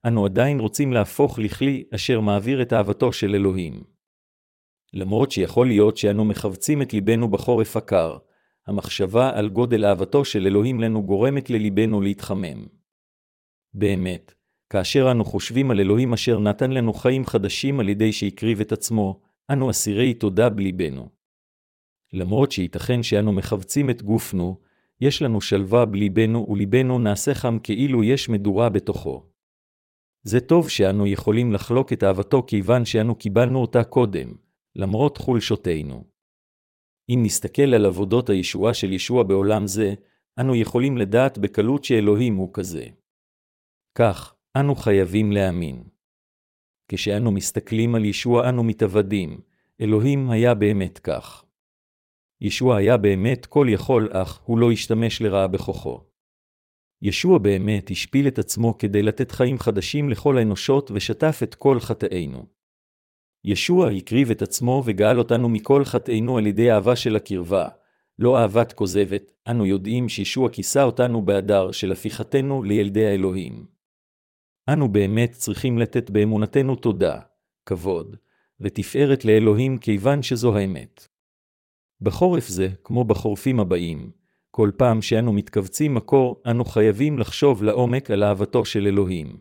אנו 0.07 0.25
עדיין 0.25 0.61
רוצים 0.61 0.93
להפוך 0.93 1.39
לכלי 1.39 1.85
אשר 1.95 2.21
מעביר 2.21 2.63
את 2.63 2.73
אהבתו 2.73 3.13
של 3.13 3.35
אלוהים. 3.35 3.83
למרות 4.95 5.31
שיכול 5.31 5.67
להיות 5.67 5.97
שאנו 5.97 6.25
מחבצים 6.25 6.83
את 6.83 6.93
ליבנו 6.93 7.29
בחורף 7.29 7.77
הקר, 7.77 8.19
המחשבה 8.69 9.39
על 9.39 9.49
גודל 9.49 9.85
אהבתו 9.85 10.25
של 10.25 10.47
אלוהים 10.47 10.81
לנו 10.81 11.03
גורמת 11.03 11.51
לליבנו 11.51 12.01
להתחמם. 12.01 12.67
באמת, 13.75 14.35
כאשר 14.71 15.11
אנו 15.11 15.25
חושבים 15.25 15.71
על 15.71 15.81
אלוהים 15.81 16.13
אשר 16.13 16.39
נתן 16.39 16.71
לנו 16.71 16.93
חיים 16.93 17.27
חדשים 17.27 17.81
על 17.81 17.89
ידי 17.89 18.13
שהקריב 18.13 18.61
את 18.61 18.73
עצמו, 18.73 19.21
אנו 19.51 19.71
אסירי 19.71 20.15
תודה 20.15 20.49
בליבנו. 20.49 21.09
למרות 22.13 22.53
שייתכן 22.53 23.03
שאנו 23.03 23.33
מחבצים 23.33 23.91
את 23.91 24.03
גופנו, 24.03 24.61
יש 25.01 25.23
לנו 25.23 25.41
שלווה 25.41 25.85
בליבנו 25.85 26.47
וליבנו 26.51 26.99
נעשה 26.99 27.35
חם 27.35 27.59
כאילו 27.63 28.05
יש 28.05 28.29
מדורה 28.29 28.69
בתוכו. 28.69 29.27
זה 30.23 30.41
טוב 30.41 30.69
שאנו 30.69 31.07
יכולים 31.07 31.53
לחלוק 31.53 31.93
את 31.93 32.05
אהבתו 32.05 32.43
כיוון 32.47 32.85
שאנו 32.85 33.15
קיבלנו 33.15 33.59
אותה 33.59 33.85
קודם, 33.85 34.29
למרות 34.77 35.17
חולשותינו. 35.17 36.18
אם 37.09 37.21
נסתכל 37.23 37.75
על 37.75 37.87
עבודות 37.87 38.31
הישועה 38.31 38.75
של 38.75 38.93
ישוע 38.93 39.23
בעולם 39.23 39.67
זה, 39.67 39.95
אנו 40.41 40.57
יכולים 40.57 40.97
לדעת 40.99 41.39
בקלות 41.39 41.85
שאלוהים 41.85 42.37
הוא 42.37 42.51
כזה. 42.53 42.87
כך, 43.95 44.35
אנו 44.57 44.75
חייבים 44.75 45.33
להאמין. 45.33 45.83
כשאנו 46.89 47.33
מסתכלים 47.33 47.95
על 47.95 48.05
ישוע 48.05 48.49
אנו 48.49 48.65
מתאבדים, 48.65 49.41
אלוהים 49.81 50.31
היה 50.31 50.55
באמת 50.55 50.99
כך. 50.99 51.45
ישוע 52.41 52.77
היה 52.77 52.97
באמת 52.97 53.47
כל 53.47 53.67
יכול, 53.71 54.09
אך 54.13 54.41
הוא 54.45 54.59
לא 54.59 54.73
השתמש 54.73 55.23
לרעה 55.23 55.47
בכוחו. 55.47 56.01
ישוע 57.03 57.39
באמת 57.39 57.91
השפיל 57.91 58.29
את 58.29 58.39
עצמו 58.39 58.79
כדי 58.79 59.03
לתת 59.03 59.31
חיים 59.31 59.59
חדשים 59.59 60.11
לכל 60.11 60.39
האנושות 60.39 60.91
ושטף 60.95 61.41
את 61.43 61.55
כל 61.55 61.81
חטאינו. 61.81 62.58
ישוע 63.45 63.91
הקריב 63.91 64.31
את 64.31 64.43
עצמו 64.43 64.83
וגאל 64.87 65.19
אותנו 65.19 65.49
מכל 65.49 65.85
חטאינו 65.85 66.39
על 66.39 66.47
ידי 66.47 66.73
אהבה 66.73 66.97
של 66.97 67.17
הקרבה, 67.17 67.69
לא 68.19 68.39
אהבת 68.39 68.73
כוזבת, 68.73 69.33
אנו 69.49 69.67
יודעים 69.67 70.09
שישוע 70.09 70.49
כיסה 70.49 70.83
אותנו 70.83 71.23
בהדר 71.23 71.73
של 71.73 71.93
הפיכתנו 71.93 72.63
לילדי 72.63 73.07
האלוהים. 73.07 73.67
אנו 74.69 74.89
באמת 74.93 75.33
צריכים 75.33 75.79
לתת 75.79 76.11
באמונתנו 76.11 76.77
תודה, 76.77 77.21
כבוד, 77.67 78.17
ותפארת 78.61 79.25
לאלוהים 79.25 79.79
כיוון 79.79 80.23
שזו 80.23 80.57
האמת. 80.57 81.09
בחורף 82.01 82.49
זה, 82.49 82.69
כמו 82.85 83.05
בחורפים 83.05 83.61
הבאים, 83.61 84.11
כל 84.51 84.71
פעם 84.77 85.03
שאנו 85.03 85.33
מתכווצים 85.33 85.95
מקור, 85.95 86.43
אנו 86.51 86.65
חייבים 86.65 87.19
לחשוב 87.19 87.63
לעומק 87.63 88.11
על 88.11 88.25
אהבתו 88.25 88.65
של 88.65 88.87
אלוהים. 88.87 89.39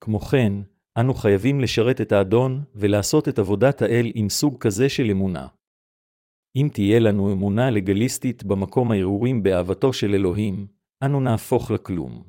כמו 0.00 0.20
כן, 0.20 0.52
אנו 0.98 1.14
חייבים 1.14 1.60
לשרת 1.60 2.00
את 2.00 2.12
האדון 2.12 2.64
ולעשות 2.74 3.28
את 3.28 3.38
עבודת 3.38 3.82
האל 3.82 4.12
עם 4.14 4.28
סוג 4.28 4.58
כזה 4.58 4.88
של 4.88 5.10
אמונה. 5.10 5.46
אם 6.56 6.68
תהיה 6.72 6.98
לנו 6.98 7.32
אמונה 7.32 7.70
לגליסטית 7.70 8.44
במקום 8.44 8.90
הערעורים 8.92 9.42
באהבתו 9.42 9.92
של 9.92 10.14
אלוהים, 10.14 10.66
אנו 11.04 11.20
נהפוך 11.20 11.70
לכלום. 11.70 12.22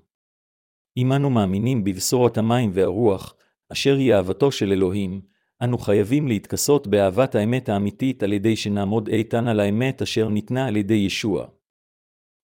אם 0.98 1.14
אנו 1.14 1.30
מאמינים 1.30 1.84
בבשורת 1.84 2.38
המים 2.38 2.72
והרוח, 2.74 3.36
אשר 3.72 3.96
היא 3.96 4.14
אהבתו 4.14 4.52
של 4.52 4.72
אלוהים, 4.72 5.22
אנו 5.64 5.78
חייבים 5.78 6.28
להתכסות 6.28 6.88
באהבת 6.88 7.36
האמת 7.36 7.70
האמיתית 7.70 8.24
על 8.24 8.34
ידי 8.34 8.56
שנעמוד 8.56 9.08
איתן 9.08 9.48
על 9.48 9.60
האמת 9.60 10.02
אשר 10.02 10.30
ניתנה 10.30 10.68
על 10.68 10.78
ידי 10.78 10.94
ישוע. 10.94 11.48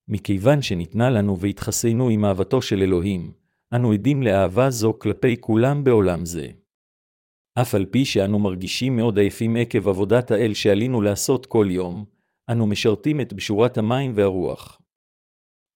מכיוון 0.07 0.62
שניתנה 0.62 1.09
לנו 1.09 1.39
והתחסינו 1.39 2.09
עם 2.09 2.25
אהבתו 2.25 2.62
של 2.62 2.81
אלוהים, 2.81 3.31
אנו 3.75 3.91
עדים 3.91 4.24
לאהבה 4.24 4.69
זו 4.69 5.00
כלפי 5.00 5.41
כולם 5.41 5.83
בעולם 5.83 6.25
זה. 6.25 6.47
אף 7.62 7.75
על 7.75 7.86
פי 7.86 8.05
שאנו 8.05 8.39
מרגישים 8.39 8.95
מאוד 8.95 9.19
עייפים 9.19 9.55
עקב 9.55 9.88
עבודת 9.88 10.31
האל 10.31 10.53
שעלינו 10.53 11.01
לעשות 11.01 11.45
כל 11.45 11.67
יום, 11.69 12.05
אנו 12.50 12.67
משרתים 12.67 13.21
את 13.21 13.33
בשורת 13.33 13.77
המים 13.77 14.12
והרוח. 14.15 14.81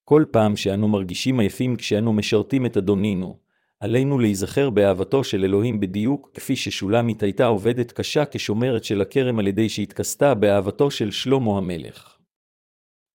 כל 0.03 0.25
פעם 0.31 0.55
שאנו 0.55 0.87
מרגישים 0.87 1.39
עייפים 1.39 1.75
כשאנו 1.75 2.13
משרתים 2.13 2.65
את 2.65 2.77
אדונינו, 2.77 3.39
עלינו 3.79 4.19
להיזכר 4.19 4.69
באהבתו 4.69 5.23
של 5.23 5.43
אלוהים 5.43 5.79
בדיוק 5.79 6.31
כפי 6.33 6.55
ששולמית 6.55 7.23
הייתה 7.23 7.45
עובדת 7.45 7.91
קשה 7.91 8.23
כשומרת 8.25 8.83
של 8.83 9.01
הכרם 9.01 9.39
על 9.39 9.47
ידי 9.47 9.69
שהתכסתה 9.69 10.33
באהבתו 10.33 10.91
של 10.91 11.11
שלמה 11.11 11.57
המלך. 11.57 12.17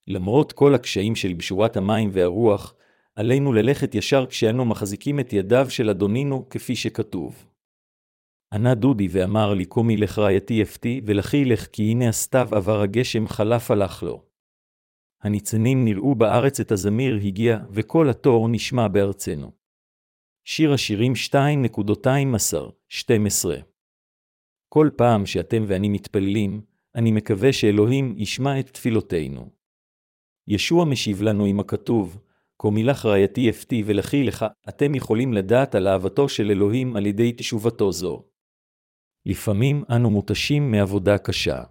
למרות 0.08 0.52
כל 0.52 0.74
הקשיים 0.74 1.14
של 1.14 1.32
בשורת 1.32 1.76
המים 1.76 2.10
והרוח, 2.12 2.74
עלינו 3.16 3.52
ללכת 3.52 3.94
ישר 3.94 4.26
כשאנו 4.26 4.64
מחזיקים 4.64 5.20
את 5.20 5.32
ידיו 5.32 5.70
של 5.70 5.90
אדונינו 5.90 6.48
כפי 6.48 6.76
שכתוב. 6.76 7.46
ענה 8.54 8.74
דודי 8.74 9.08
ואמר 9.10 9.54
לי 9.54 9.64
קומי 9.64 9.96
לך 9.96 10.18
רעייתי 10.18 10.62
אפתי 10.62 11.00
ולכי 11.06 11.44
לך 11.44 11.66
כי 11.66 11.82
הנה 11.82 12.08
הסתיו 12.08 12.48
עבר 12.52 12.80
הגשם 12.80 13.28
חלף 13.28 13.70
הלך 13.70 14.02
לו. 14.02 14.22
הניצנים 15.22 15.84
נראו 15.84 16.14
בארץ 16.14 16.60
את 16.60 16.72
הזמיר 16.72 17.14
הגיע 17.24 17.58
וכל 17.70 18.10
התור 18.10 18.48
נשמע 18.48 18.88
בארצנו. 18.88 19.52
שיר 20.44 20.72
השירים 20.72 21.12
2.12 21.32 21.36
כל 24.68 24.90
פעם 24.96 25.26
שאתם 25.26 25.64
ואני 25.66 25.88
מתפללים, 25.88 26.60
אני 26.94 27.10
מקווה 27.10 27.52
שאלוהים 27.52 28.14
ישמע 28.18 28.60
את 28.60 28.70
תפילותינו. 28.70 29.50
ישוע 30.48 30.84
משיב 30.84 31.22
לנו 31.22 31.44
עם 31.44 31.60
הכתוב, 31.60 32.18
כה 32.58 32.70
מילך 32.70 33.06
רעייתי 33.06 33.50
אפתי 33.50 33.82
ולכי 33.86 34.24
לך, 34.24 34.46
אתם 34.68 34.94
יכולים 34.94 35.32
לדעת 35.32 35.74
על 35.74 35.88
אהבתו 35.88 36.28
של 36.28 36.50
אלוהים 36.50 36.96
על 36.96 37.06
ידי 37.06 37.32
תשובתו 37.32 37.92
זו. 37.92 38.24
לפעמים 39.26 39.84
אנו 39.96 40.10
מותשים 40.10 40.70
מעבודה 40.70 41.18
קשה. 41.18 41.62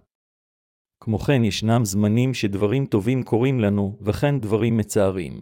כמו 1.00 1.20
כן 1.20 1.44
ישנם 1.44 1.86
זמנים 1.86 2.34
שדברים 2.34 2.86
טובים 2.86 3.24
קורים 3.24 3.60
לנו, 3.60 3.98
וכן 4.02 4.40
דברים 4.40 4.78
מצערים. 4.78 5.42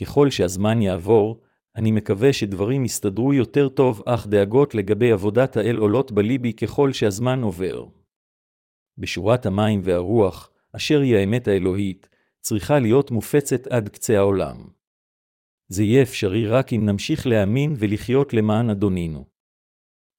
ככל 0.00 0.30
שהזמן 0.30 0.82
יעבור, 0.82 1.40
אני 1.76 1.92
מקווה 1.92 2.32
שדברים 2.32 2.84
יסתדרו 2.84 3.34
יותר 3.34 3.68
טוב, 3.68 4.02
אך 4.06 4.26
דאגות 4.26 4.74
לגבי 4.74 5.12
עבודת 5.12 5.56
האל 5.56 5.76
עולות 5.76 6.12
בליבי 6.12 6.52
ככל 6.52 6.92
שהזמן 6.92 7.42
עובר. 7.42 7.86
בשורת 8.98 9.46
המים 9.46 9.80
והרוח, 9.84 10.50
אשר 10.76 11.00
היא 11.00 11.16
האמת 11.16 11.48
האלוהית, 11.48 12.08
צריכה 12.40 12.78
להיות 12.78 13.10
מופצת 13.10 13.66
עד 13.66 13.88
קצה 13.88 14.18
העולם. 14.18 14.56
זה 15.68 15.82
יהיה 15.82 16.02
אפשרי 16.02 16.46
רק 16.46 16.72
אם 16.72 16.86
נמשיך 16.86 17.26
להאמין 17.26 17.74
ולחיות 17.78 18.34
למען 18.34 18.70
אדונינו. 18.70 19.24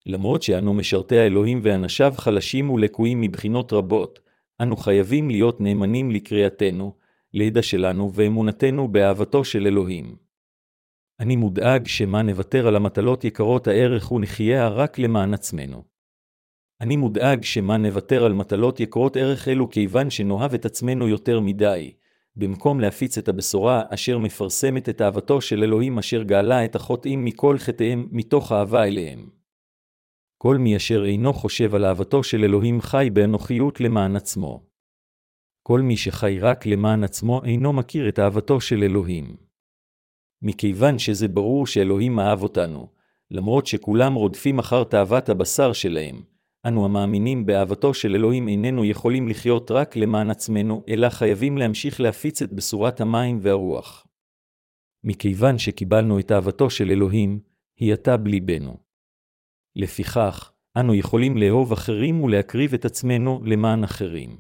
למרות 0.06 0.44
שאנו 0.44 0.74
משרתי 0.74 1.18
האלוהים 1.18 1.60
ואנשיו 1.64 2.14
חלשים 2.18 2.70
ולקויים 2.70 3.22
מבחינות 3.22 3.74
רבות, 3.74 4.20
אנו 4.62 4.78
חייבים 4.78 5.30
להיות 5.30 5.62
נאמנים 5.62 6.12
לקריאתנו, 6.12 6.94
לידע 7.34 7.62
שלנו 7.62 8.12
ואמונתנו 8.14 8.88
באהבתו 8.88 9.44
של 9.44 9.68
אלוהים. 9.68 10.16
אני 11.20 11.36
מודאג 11.36 11.88
שמה 11.88 12.22
נוותר 12.22 12.68
על 12.68 12.76
המטלות 12.76 13.24
יקרות 13.24 13.68
הערך 13.68 14.12
ונחיה 14.12 14.68
רק 14.68 15.00
למען 15.00 15.34
עצמנו. 15.34 15.84
אני 16.82 16.96
מודאג 16.96 17.44
שמה 17.44 17.78
נוותר 17.78 18.26
על 18.26 18.34
מטלות 18.34 18.80
יקרות 18.80 19.18
ערך 19.18 19.48
אלו 19.48 19.70
כיוון 19.70 20.10
שנאהב 20.10 20.54
את 20.54 20.66
עצמנו 20.66 21.08
יותר 21.08 21.40
מדי, 21.40 21.94
במקום 22.36 22.80
להפיץ 22.80 23.18
את 23.18 23.28
הבשורה 23.28 23.84
אשר 23.90 24.18
מפרסמת 24.18 24.90
את 24.90 25.02
אהבתו 25.02 25.42
של 25.42 25.64
אלוהים 25.64 25.98
אשר 25.98 26.24
גאלה 26.24 26.66
את 26.66 26.76
החוטאים 26.76 27.26
מכל 27.26 27.58
חטאיהם 27.58 28.08
מתוך 28.12 28.52
אהבה 28.52 28.84
אליהם. 28.84 29.30
כל 30.38 30.58
מי 30.58 30.78
אשר 30.78 31.06
אינו 31.06 31.34
חושב 31.34 31.76
על 31.76 31.86
אהבתו 31.86 32.24
של 32.24 32.44
אלוהים 32.44 32.82
חי 32.82 33.10
באנוכיות 33.14 33.82
למען 33.82 34.16
עצמו. 34.16 34.64
כל 35.64 35.82
מי 35.82 35.98
שחי 35.98 36.40
רק 36.40 36.66
למען 36.66 37.04
עצמו 37.04 37.44
אינו 37.44 37.74
מכיר 37.74 38.10
את 38.10 38.20
אהבתו 38.20 38.62
של 38.62 38.84
אלוהים. 38.84 39.36
מכיוון 40.42 41.00
שזה 41.00 41.28
ברור 41.28 41.68
שאלוהים 41.68 42.20
אהב 42.20 42.44
אותנו, 42.44 42.88
למרות 43.32 43.68
שכולם 43.68 44.14
רודפים 44.14 44.60
אחר 44.60 44.84
תאוות 44.84 45.30
הבשר 45.30 45.74
שלהם, 45.74 46.22
אנו 46.68 46.86
המאמינים 46.86 47.46
באהבתו 47.46 47.94
של 47.94 48.16
אלוהים 48.16 48.48
איננו 48.48 48.86
יכולים 48.86 49.28
לחיות 49.28 49.72
רק 49.72 49.96
למען 49.96 50.30
עצמנו, 50.30 50.84
אלא 50.90 51.10
חייבים 51.10 51.58
להמשיך 51.58 52.02
להפיץ 52.02 52.42
את 52.42 52.54
בשורת 52.54 53.02
המים 53.02 53.40
והרוח. 53.42 54.08
מכיוון 55.04 55.58
שקיבלנו 55.58 56.20
את 56.20 56.32
אהבתו 56.32 56.70
של 56.70 56.92
אלוהים, 56.92 57.40
היא 57.80 57.94
עתה 57.94 58.18
בליבנו. 58.18 58.78
לפיכך, 59.76 60.52
אנו 60.78 60.96
יכולים 60.96 61.38
לאהוב 61.38 61.72
אחרים 61.72 62.22
ולהקריב 62.22 62.74
את 62.74 62.86
עצמנו 62.86 63.42
למען 63.46 63.84
אחרים. 63.84 64.38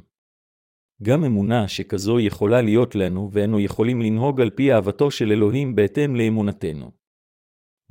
גם 1.04 1.24
אמונה 1.24 1.68
שכזו 1.68 2.20
יכולה 2.20 2.62
להיות 2.62 2.96
לנו, 2.96 3.30
ואנו 3.32 3.60
יכולים 3.60 4.01
לנהוג 4.01 4.42
על 4.42 4.50
פי 4.50 4.74
אהבתו 4.74 5.12
של 5.12 5.32
אלוהים 5.32 5.75
בהתאם 5.75 6.16
לאמונתנו. 6.16 7.00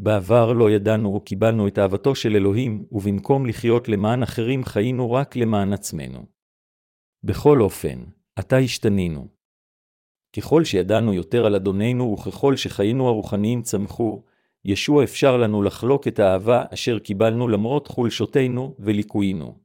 בעבר 0.03 0.53
לא 0.53 0.71
ידענו 0.71 1.15
או 1.15 1.21
קיבלנו 1.21 1.69
את 1.69 1.79
אהבתו 1.79 2.15
של 2.15 2.37
אלוהים, 2.37 2.85
ובמקום 2.93 3.47
לחיות 3.47 3.89
למען 3.89 4.23
אחרים 4.23 4.65
חיינו 4.65 5.13
רק 5.13 5.37
למען 5.37 5.73
עצמנו. 5.73 6.27
בכל 7.25 7.61
אופן, 7.61 8.05
עתה 8.37 8.57
השתנינו. 8.57 9.29
ככל 10.37 10.65
שידענו 10.65 11.15
יותר 11.15 11.47
על 11.47 11.55
אדוננו 11.55 12.13
וככל 12.19 12.57
שחיינו 12.57 13.09
הרוחניים 13.09 13.63
צמחו, 13.63 14.23
ישוע 14.65 15.05
אפשר 15.05 15.37
לנו 15.37 15.63
לחלוק 15.63 16.09
את 16.09 16.19
האהבה 16.19 16.65
אשר 16.75 16.99
קיבלנו 16.99 17.49
למרות 17.49 17.87
חולשותינו 17.89 18.75
וליקויינו. 18.79 19.59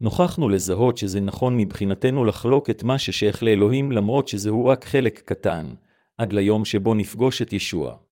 נוכחנו 0.00 0.48
לזהות 0.48 0.98
שזה 0.98 1.20
נכון 1.20 1.56
מבחינתנו 1.56 2.24
לחלוק 2.24 2.70
את 2.70 2.82
מה 2.82 2.98
ששייך 2.98 3.42
לאלוהים 3.42 3.92
למרות 3.92 4.28
שזהו 4.28 4.66
רק 4.66 4.84
חלק 4.84 5.22
קטן, 5.24 5.74
עד 6.18 6.32
ליום 6.32 6.64
שבו 6.64 6.94
נפגוש 6.94 7.42
את 7.42 7.52
ישוע. 7.52 8.03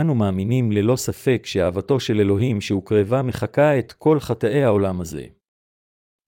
אנו 0.00 0.14
מאמינים 0.14 0.72
ללא 0.72 0.96
ספק 0.96 1.42
שאהבתו 1.46 2.00
של 2.00 2.20
אלוהים 2.20 2.60
שהוקרבה 2.60 3.22
מחקה 3.22 3.78
את 3.78 3.92
כל 3.92 4.20
חטאי 4.20 4.64
העולם 4.64 5.00
הזה. 5.00 5.26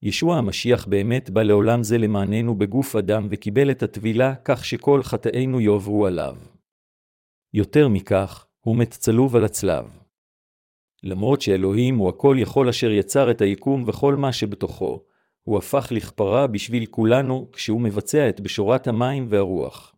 ישוע 0.03 0.37
המשיח 0.37 0.87
באמת 0.87 1.31
בא 1.31 1.43
לעולם 1.43 1.83
זה 1.83 1.99
למעננו 1.99 2.55
בגוף 2.55 2.97
אדם 2.97 3.27
וקיבל 3.31 3.71
את 3.71 3.83
הטבילה 3.83 4.35
כך 4.45 4.65
שכל 4.65 5.03
חטאינו 5.03 5.61
יועברו 5.61 6.07
עליו. 6.07 6.37
יותר 7.55 7.89
מכך, 7.89 8.47
הוא 8.61 8.77
מת 8.77 8.91
צלוב 8.91 9.37
על 9.37 9.45
הצלב. 9.45 9.99
למרות 11.03 11.41
שאלוהים 11.41 11.97
הוא 11.97 12.09
הכל 12.09 12.37
יכול 12.39 12.69
אשר 12.69 12.91
יצר 12.91 13.31
את 13.31 13.41
היקום 13.41 13.85
וכל 13.87 14.17
מה 14.17 14.33
שבתוכו, 14.33 15.05
הוא 15.43 15.59
הפך 15.59 15.89
לכפרה 15.91 16.47
בשביל 16.47 16.87
כולנו 16.87 17.49
כשהוא 17.53 17.81
מבצע 17.81 18.29
את 18.29 18.41
בשורת 18.41 18.87
המים 18.89 19.27
והרוח. 19.29 19.98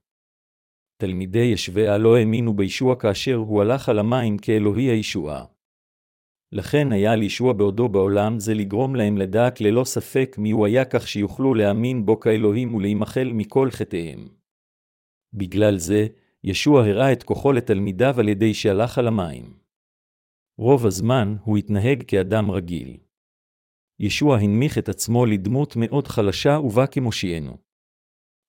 תלמידי 1.01 1.51
ישביה 1.53 1.99
לא 1.99 2.17
האמינו 2.17 2.55
בישוע 2.55 2.97
כאשר 2.97 3.35
הוא 3.35 3.63
הלך 3.63 3.89
על 3.89 3.99
המים 3.99 4.39
כאלוהי 4.39 4.85
הישועה. 4.85 5.45
לכן 6.53 6.93
היה 6.93 7.17
לישוע 7.17 7.53
בעודו 7.53 7.89
בעולם 7.89 8.41
זה 8.41 8.55
לגרום 8.55 8.95
להם 8.97 9.19
לדעת 9.19 9.61
ללא 9.61 9.85
ספק 9.85 10.37
מי 10.39 10.51
הוא 10.51 10.67
היה 10.67 10.85
כך 10.85 11.09
שיוכלו 11.09 11.55
להאמין 11.55 12.07
בו 12.07 12.21
כאלוהים 12.21 12.75
ולהימחל 12.75 13.31
מכל 13.33 13.71
חטאיהם. 13.71 14.29
בגלל 15.33 15.79
זה, 15.79 16.07
ישוע 16.45 16.87
הראה 16.87 17.13
את 17.13 17.23
כוחו 17.23 17.53
לתלמידיו 17.53 18.15
על 18.19 18.29
ידי 18.29 18.55
שהלך 18.55 18.99
על 18.99 19.09
המים. 19.09 19.55
רוב 20.59 20.87
הזמן 20.87 21.37
הוא 21.45 21.59
התנהג 21.59 22.03
כאדם 22.07 22.51
רגיל. 22.51 22.97
ישוע 24.01 24.39
הנמיך 24.39 24.79
את 24.79 24.89
עצמו 24.89 25.27
לדמות 25.27 25.77
מאוד 25.77 26.09
חלשה 26.09 26.59
ובא 26.59 26.87
כמושיענו. 26.87 27.70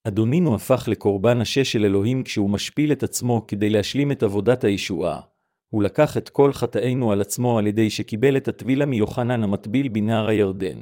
אדונינו 0.08 0.56
הפך 0.56 0.88
לקורבן 0.88 1.42
השש 1.42 1.72
של 1.72 1.86
אלוהים 1.86 2.24
כשהוא 2.24 2.50
משפיל 2.50 2.92
את 2.92 3.04
עצמו 3.04 3.48
כדי 3.48 3.70
להשלים 3.70 4.12
את 4.12 4.24
עבודת 4.24 4.64
הישועה. 4.64 5.22
הוא 5.70 5.84
לקח 5.84 6.18
את 6.18 6.30
כל 6.30 6.54
חטאינו 6.54 7.12
על 7.12 7.22
עצמו 7.22 7.58
על 7.60 7.68
ידי 7.68 7.90
שקיבל 7.90 8.38
את 8.38 8.48
הטבילה 8.48 8.86
מיוחנן 8.86 9.44
המטביל 9.44 9.88
בנהר 9.88 10.28
הירדן. 10.28 10.78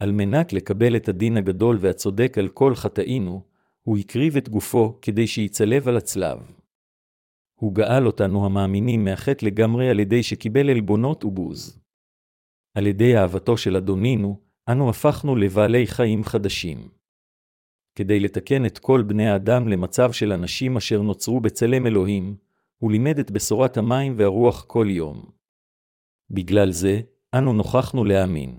על 0.00 0.12
מנת 0.12 0.52
לקבל 0.52 0.96
את 0.96 1.08
הדין 1.08 1.36
הגדול 1.36 1.78
והצודק 1.80 2.38
על 2.38 2.48
כל 2.48 2.74
חטאינו, 2.74 3.44
הוא 3.82 3.98
הקריב 3.98 4.36
את 4.36 4.48
גופו 4.48 4.98
כדי 5.02 5.26
שיצלב 5.26 5.88
על 5.88 5.96
הצלב. 5.96 6.38
הוא 7.54 7.74
גאל 7.74 8.06
אותנו 8.06 8.46
המאמינים 8.46 9.04
מהחטא 9.04 9.44
לגמרי 9.44 9.90
על 9.90 10.00
ידי 10.00 10.22
שקיבל 10.22 10.70
עלבונות 10.70 11.24
ובוז. 11.24 11.80
על 12.74 12.86
ידי 12.86 13.16
אהבתו 13.16 13.56
של 13.56 13.76
אדונינו, 13.76 14.40
אנו 14.68 14.90
הפכנו 14.90 15.36
לבעלי 15.36 15.86
חיים 15.86 16.24
חדשים. 16.24 16.99
כדי 17.94 18.20
לתקן 18.20 18.66
את 18.66 18.78
כל 18.78 19.02
בני 19.02 19.28
האדם 19.28 19.68
למצב 19.68 20.12
של 20.12 20.32
אנשים 20.32 20.76
אשר 20.76 21.02
נוצרו 21.02 21.40
בצלם 21.40 21.86
אלוהים, 21.86 22.36
הוא 22.78 22.90
לימד 22.90 23.18
את 23.18 23.30
בשורת 23.30 23.76
המים 23.76 24.14
והרוח 24.16 24.64
כל 24.64 24.86
יום. 24.90 25.30
בגלל 26.30 26.70
זה, 26.70 27.00
אנו 27.34 27.52
נוכחנו 27.52 28.04
להאמין. 28.04 28.58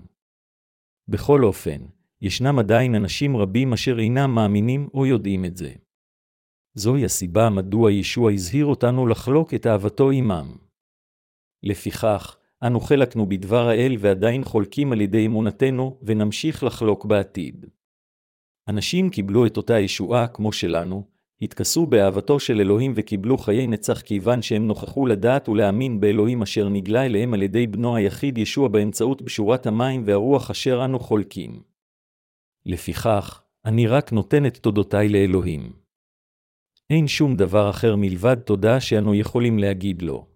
בכל 1.08 1.44
אופן, 1.44 1.80
ישנם 2.20 2.58
עדיין 2.58 2.94
אנשים 2.94 3.36
רבים 3.36 3.72
אשר 3.72 3.98
אינם 3.98 4.34
מאמינים 4.34 4.88
או 4.94 5.06
יודעים 5.06 5.44
את 5.44 5.56
זה. 5.56 5.72
זוהי 6.74 7.04
הסיבה 7.04 7.50
מדוע 7.50 7.92
ישוע 7.92 8.32
הזהיר 8.32 8.66
אותנו 8.66 9.06
לחלוק 9.06 9.54
את 9.54 9.66
אהבתו 9.66 10.10
עמם. 10.10 10.56
לפיכך, 11.62 12.36
אנו 12.66 12.80
חלקנו 12.80 13.26
בדבר 13.28 13.68
האל 13.68 13.96
ועדיין 13.98 14.44
חולקים 14.44 14.92
על 14.92 15.00
ידי 15.00 15.26
אמונתנו, 15.26 15.98
ונמשיך 16.02 16.64
לחלוק 16.64 17.04
בעתיד. 17.04 17.66
אנשים 18.68 19.10
קיבלו 19.10 19.46
את 19.46 19.56
אותה 19.56 19.78
ישועה 19.78 20.26
כמו 20.26 20.52
שלנו, 20.52 21.04
התכסו 21.42 21.86
באהבתו 21.86 22.40
של 22.40 22.60
אלוהים 22.60 22.92
וקיבלו 22.96 23.38
חיי 23.38 23.66
נצח 23.66 24.00
כיוון 24.00 24.42
שהם 24.42 24.66
נוכחו 24.66 25.06
לדעת 25.06 25.48
ולהאמין 25.48 26.00
באלוהים 26.00 26.42
אשר 26.42 26.68
נגלה 26.68 27.06
אליהם 27.06 27.34
על 27.34 27.42
ידי 27.42 27.66
בנו 27.66 27.96
היחיד 27.96 28.38
ישוע 28.38 28.68
באמצעות 28.68 29.22
בשורת 29.22 29.66
המים 29.66 30.02
והרוח 30.06 30.50
אשר 30.50 30.84
אנו 30.84 30.98
חולקים. 30.98 31.62
לפיכך, 32.66 33.42
אני 33.64 33.86
רק 33.86 34.12
נותן 34.12 34.46
את 34.46 34.56
תודותיי 34.56 35.08
לאלוהים. 35.08 35.72
אין 36.90 37.08
שום 37.08 37.36
דבר 37.36 37.70
אחר 37.70 37.96
מלבד 37.96 38.34
תודה 38.34 38.80
שאנו 38.80 39.14
יכולים 39.14 39.58
להגיד 39.58 40.02
לו. 40.02 40.26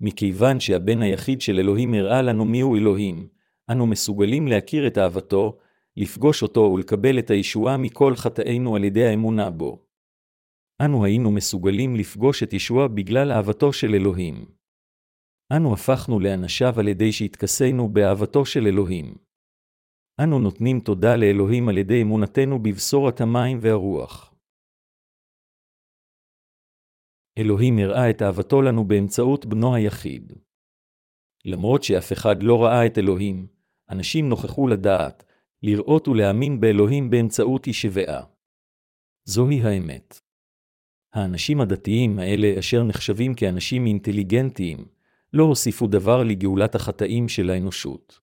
מכיוון 0.00 0.60
שהבן 0.60 1.02
היחיד 1.02 1.40
של 1.40 1.58
אלוהים 1.58 1.94
הראה 1.94 2.22
לנו 2.22 2.44
מיהו 2.44 2.76
אלוהים, 2.76 3.28
אנו 3.70 3.86
מסוגלים 3.86 4.48
להכיר 4.48 4.86
את 4.86 4.98
אהבתו, 4.98 5.58
לפגוש 5.96 6.42
אותו 6.42 6.60
ולקבל 6.60 7.18
את 7.18 7.30
הישועה 7.30 7.76
מכל 7.76 8.12
חטאינו 8.16 8.76
על 8.76 8.84
ידי 8.84 9.06
האמונה 9.06 9.50
בו. 9.50 9.86
אנו 10.84 11.04
היינו 11.04 11.30
מסוגלים 11.30 11.96
לפגוש 11.96 12.42
את 12.42 12.52
ישוע 12.52 12.88
בגלל 12.88 13.32
אהבתו 13.32 13.72
של 13.72 13.94
אלוהים. 13.94 14.34
אנו 15.56 15.72
הפכנו 15.72 16.20
לאנשיו 16.20 16.80
על 16.80 16.88
ידי 16.88 17.12
שהתכסינו 17.12 17.88
באהבתו 17.88 18.46
של 18.46 18.66
אלוהים. 18.66 19.14
אנו 20.24 20.38
נותנים 20.38 20.80
תודה 20.80 21.16
לאלוהים 21.16 21.68
על 21.68 21.78
ידי 21.78 22.02
אמונתנו 22.02 22.58
בבשורת 22.62 23.20
המים 23.20 23.58
והרוח. 23.60 24.34
אלוהים 27.38 27.78
הראה 27.78 28.10
את 28.10 28.22
אהבתו 28.22 28.62
לנו 28.62 28.84
באמצעות 28.84 29.46
בנו 29.46 29.74
היחיד. 29.74 30.32
למרות 31.44 31.82
שאף 31.82 32.12
אחד 32.12 32.42
לא 32.42 32.62
ראה 32.64 32.86
את 32.86 32.98
אלוהים, 32.98 33.46
אנשים 33.90 34.28
נוכחו 34.28 34.68
לדעת, 34.68 35.31
לראות 35.62 36.08
ולהאמין 36.08 36.60
באלוהים 36.60 37.10
באמצעות 37.10 37.66
ישבעה. 37.66 38.24
זוהי 39.24 39.62
האמת. 39.62 40.20
האנשים 41.12 41.60
הדתיים 41.60 42.18
האלה, 42.18 42.58
אשר 42.58 42.82
נחשבים 42.82 43.34
כאנשים 43.34 43.86
אינטליגנטיים, 43.86 44.84
לא 45.32 45.44
הוסיפו 45.44 45.86
דבר 45.86 46.22
לגאולת 46.22 46.74
החטאים 46.74 47.28
של 47.28 47.50
האנושות. 47.50 48.20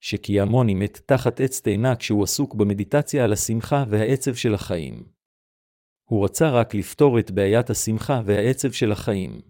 שקיאמוני 0.00 0.74
מת 0.74 1.00
תחת 1.06 1.40
עץ 1.40 1.60
תאנה 1.60 1.96
כשהוא 1.96 2.22
עסוק 2.22 2.54
במדיטציה 2.54 3.24
על 3.24 3.32
השמחה 3.32 3.84
והעצב 3.88 4.34
של 4.34 4.54
החיים. 4.54 5.04
הוא 6.04 6.24
רצה 6.24 6.50
רק 6.50 6.74
לפתור 6.74 7.18
את 7.18 7.30
בעיית 7.30 7.70
השמחה 7.70 8.22
והעצב 8.24 8.72
של 8.72 8.92
החיים. 8.92 9.40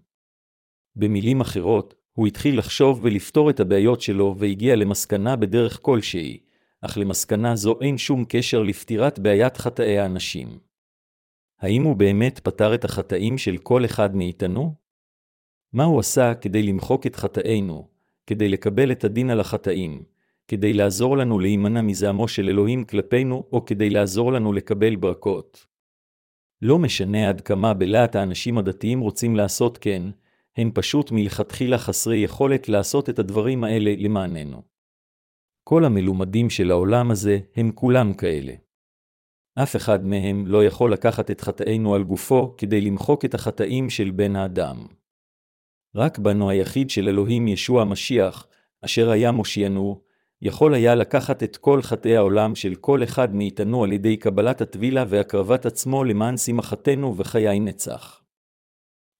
במילים 0.96 1.40
אחרות, 1.40 1.94
הוא 2.12 2.26
התחיל 2.26 2.58
לחשוב 2.58 3.00
ולפתור 3.02 3.50
את 3.50 3.60
הבעיות 3.60 4.00
שלו 4.00 4.34
והגיע 4.38 4.76
למסקנה 4.76 5.36
בדרך 5.36 5.78
כלשהי, 5.82 6.38
אך 6.82 6.98
למסקנה 6.98 7.56
זו 7.56 7.78
אין 7.80 7.98
שום 7.98 8.24
קשר 8.28 8.62
לפתירת 8.62 9.18
בעיית 9.18 9.56
חטאי 9.56 9.98
האנשים. 9.98 10.58
האם 11.60 11.82
הוא 11.82 11.96
באמת 11.96 12.38
פתר 12.38 12.74
את 12.74 12.84
החטאים 12.84 13.38
של 13.38 13.56
כל 13.56 13.84
אחד 13.84 14.16
מאיתנו? 14.16 14.74
מה 15.72 15.84
הוא 15.84 16.00
עשה 16.00 16.34
כדי 16.34 16.62
למחוק 16.62 17.06
את 17.06 17.16
חטאינו, 17.16 17.88
כדי 18.26 18.48
לקבל 18.48 18.92
את 18.92 19.04
הדין 19.04 19.30
על 19.30 19.40
החטאים, 19.40 20.02
כדי 20.48 20.72
לעזור 20.72 21.16
לנו 21.16 21.38
להימנע 21.38 21.82
מזעמו 21.82 22.28
של 22.28 22.48
אלוהים 22.48 22.84
כלפינו, 22.84 23.44
או 23.52 23.64
כדי 23.64 23.90
לעזור 23.90 24.32
לנו 24.32 24.52
לקבל 24.52 24.96
ברכות. 24.96 25.66
לא 26.62 26.78
משנה 26.78 27.28
עד 27.28 27.40
כמה 27.40 27.74
בלהט 27.74 28.16
האנשים 28.16 28.58
הדתיים 28.58 29.00
רוצים 29.00 29.36
לעשות 29.36 29.78
כן, 29.78 30.02
הם 30.56 30.70
פשוט 30.74 31.12
מלכתחילה 31.12 31.78
חסרי 31.78 32.16
יכולת 32.16 32.68
לעשות 32.68 33.08
את 33.08 33.18
הדברים 33.18 33.64
האלה 33.64 33.94
למעננו. 33.98 34.71
כל 35.64 35.84
המלומדים 35.84 36.50
של 36.50 36.70
העולם 36.70 37.10
הזה 37.10 37.38
הם 37.56 37.72
כולם 37.74 38.14
כאלה. 38.14 38.52
אף 39.54 39.76
אחד 39.76 40.06
מהם 40.06 40.46
לא 40.46 40.64
יכול 40.64 40.92
לקחת 40.92 41.30
את 41.30 41.40
חטאינו 41.40 41.94
על 41.94 42.02
גופו 42.02 42.54
כדי 42.56 42.80
למחוק 42.80 43.24
את 43.24 43.34
החטאים 43.34 43.90
של 43.90 44.10
בן 44.10 44.36
האדם. 44.36 44.86
רק 45.94 46.18
בנו 46.18 46.50
היחיד 46.50 46.90
של 46.90 47.08
אלוהים 47.08 47.48
ישוע 47.48 47.82
המשיח, 47.82 48.46
אשר 48.84 49.10
היה 49.10 49.32
מושיענו, 49.32 50.00
יכול 50.42 50.74
היה 50.74 50.94
לקחת 50.94 51.42
את 51.42 51.56
כל 51.56 51.82
חטאי 51.82 52.16
העולם 52.16 52.54
של 52.54 52.74
כל 52.74 53.02
אחד 53.02 53.34
מאיתנו 53.34 53.84
על 53.84 53.92
ידי 53.92 54.16
קבלת 54.16 54.60
הטבילה 54.60 55.04
והקרבת 55.08 55.66
עצמו 55.66 56.04
למען 56.04 56.36
שמחתנו 56.36 57.16
וחיי 57.16 57.60
נצח. 57.60 58.22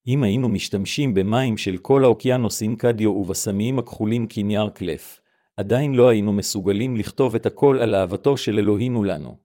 אם 0.07 0.23
היינו 0.23 0.49
משתמשים 0.49 1.15
במים 1.15 1.57
של 1.57 1.77
כל 1.77 2.05
האוקיינוסים 2.05 2.77
קדיו 2.77 3.11
ובסמיים 3.11 3.79
הכחולים 3.79 4.27
כנייר 4.29 4.69
קלף, 4.69 5.21
עדיין 5.57 5.95
לא 5.95 6.09
היינו 6.09 6.33
מסוגלים 6.33 6.97
לכתוב 6.97 7.35
את 7.35 7.47
הכל 7.47 7.79
על 7.83 7.95
אהבתו 7.95 8.37
של 8.37 8.59
אלוהינו 8.59 9.05
לנו. 9.05 9.39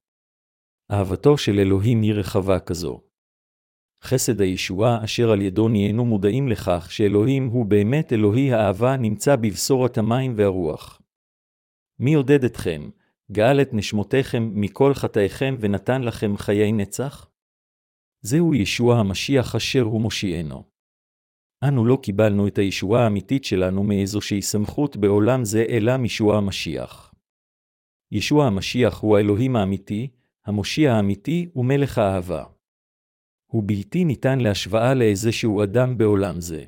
אהבתו 0.92 1.38
של 1.38 1.60
אלוהים 1.60 2.02
היא 2.02 2.14
רחבה 2.14 2.60
כזו. 2.60 3.02
חסד 4.04 4.42
הישועה 4.42 5.04
אשר 5.04 5.32
על 5.32 5.42
ידו 5.42 5.70
נהיינו 5.70 6.06
מודעים 6.06 6.48
לכך 6.48 6.88
שאלוהים 6.92 7.48
הוא 7.48 7.66
באמת 7.66 8.14
אלוהי 8.14 8.54
האהבה 8.54 8.98
נמצא 8.98 9.36
בבשורת 9.36 9.98
המים 9.98 10.34
והרוח. 10.38 11.02
מי 12.00 12.14
עודד 12.14 12.44
אתכם, 12.44 12.90
גאל 13.32 13.62
את 13.62 13.70
נשמותיכם 13.74 14.52
מכל 14.54 14.94
חטאיכם 14.94 15.56
ונתן 15.60 16.02
לכם 16.02 16.38
חיי 16.38 16.72
נצח? 16.72 17.30
זהו 18.22 18.56
ישוע 18.56 18.98
המשיח 18.98 19.56
אשר 19.56 19.82
הוא 19.82 20.02
מושיענו. 20.02 20.77
אנו 21.64 21.86
לא 21.86 21.98
קיבלנו 22.04 22.48
את 22.48 22.58
הישועה 22.58 23.04
האמיתית 23.04 23.44
שלנו 23.44 23.84
מאיזושהי 23.84 24.42
סמכות 24.42 24.98
בעולם 24.98 25.46
זה, 25.46 25.66
אלא 25.70 25.98
מישוע 25.98 26.38
המשיח. 26.38 27.14
ישוע 28.12 28.46
המשיח 28.46 29.00
הוא 29.00 29.18
האלוהים 29.18 29.56
האמיתי, 29.56 30.08
המושיע 30.46 30.94
האמיתי 30.94 31.50
ומלך 31.56 31.98
האהבה. 31.98 32.44
הוא 33.52 33.64
בלתי 33.66 34.06
ניתן 34.06 34.40
להשוואה 34.40 34.94
לאיזשהו 34.94 35.64
אדם 35.64 35.98
בעולם 35.98 36.42
זה. 36.42 36.66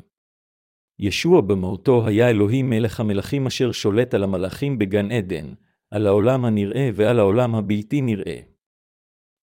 ישוע 1.00 1.42
במהותו 1.42 2.08
היה 2.08 2.30
אלוהים 2.30 2.70
מלך 2.70 3.00
המלכים 3.00 3.48
אשר 3.48 3.72
שולט 3.72 4.14
על 4.14 4.24
המלאכים 4.24 4.80
בגן 4.80 5.12
עדן, 5.12 5.54
על 5.92 6.08
העולם 6.08 6.46
הנראה 6.46 6.90
ועל 6.94 7.20
העולם 7.20 7.56
הבלתי 7.56 8.02
נראה. 8.02 8.40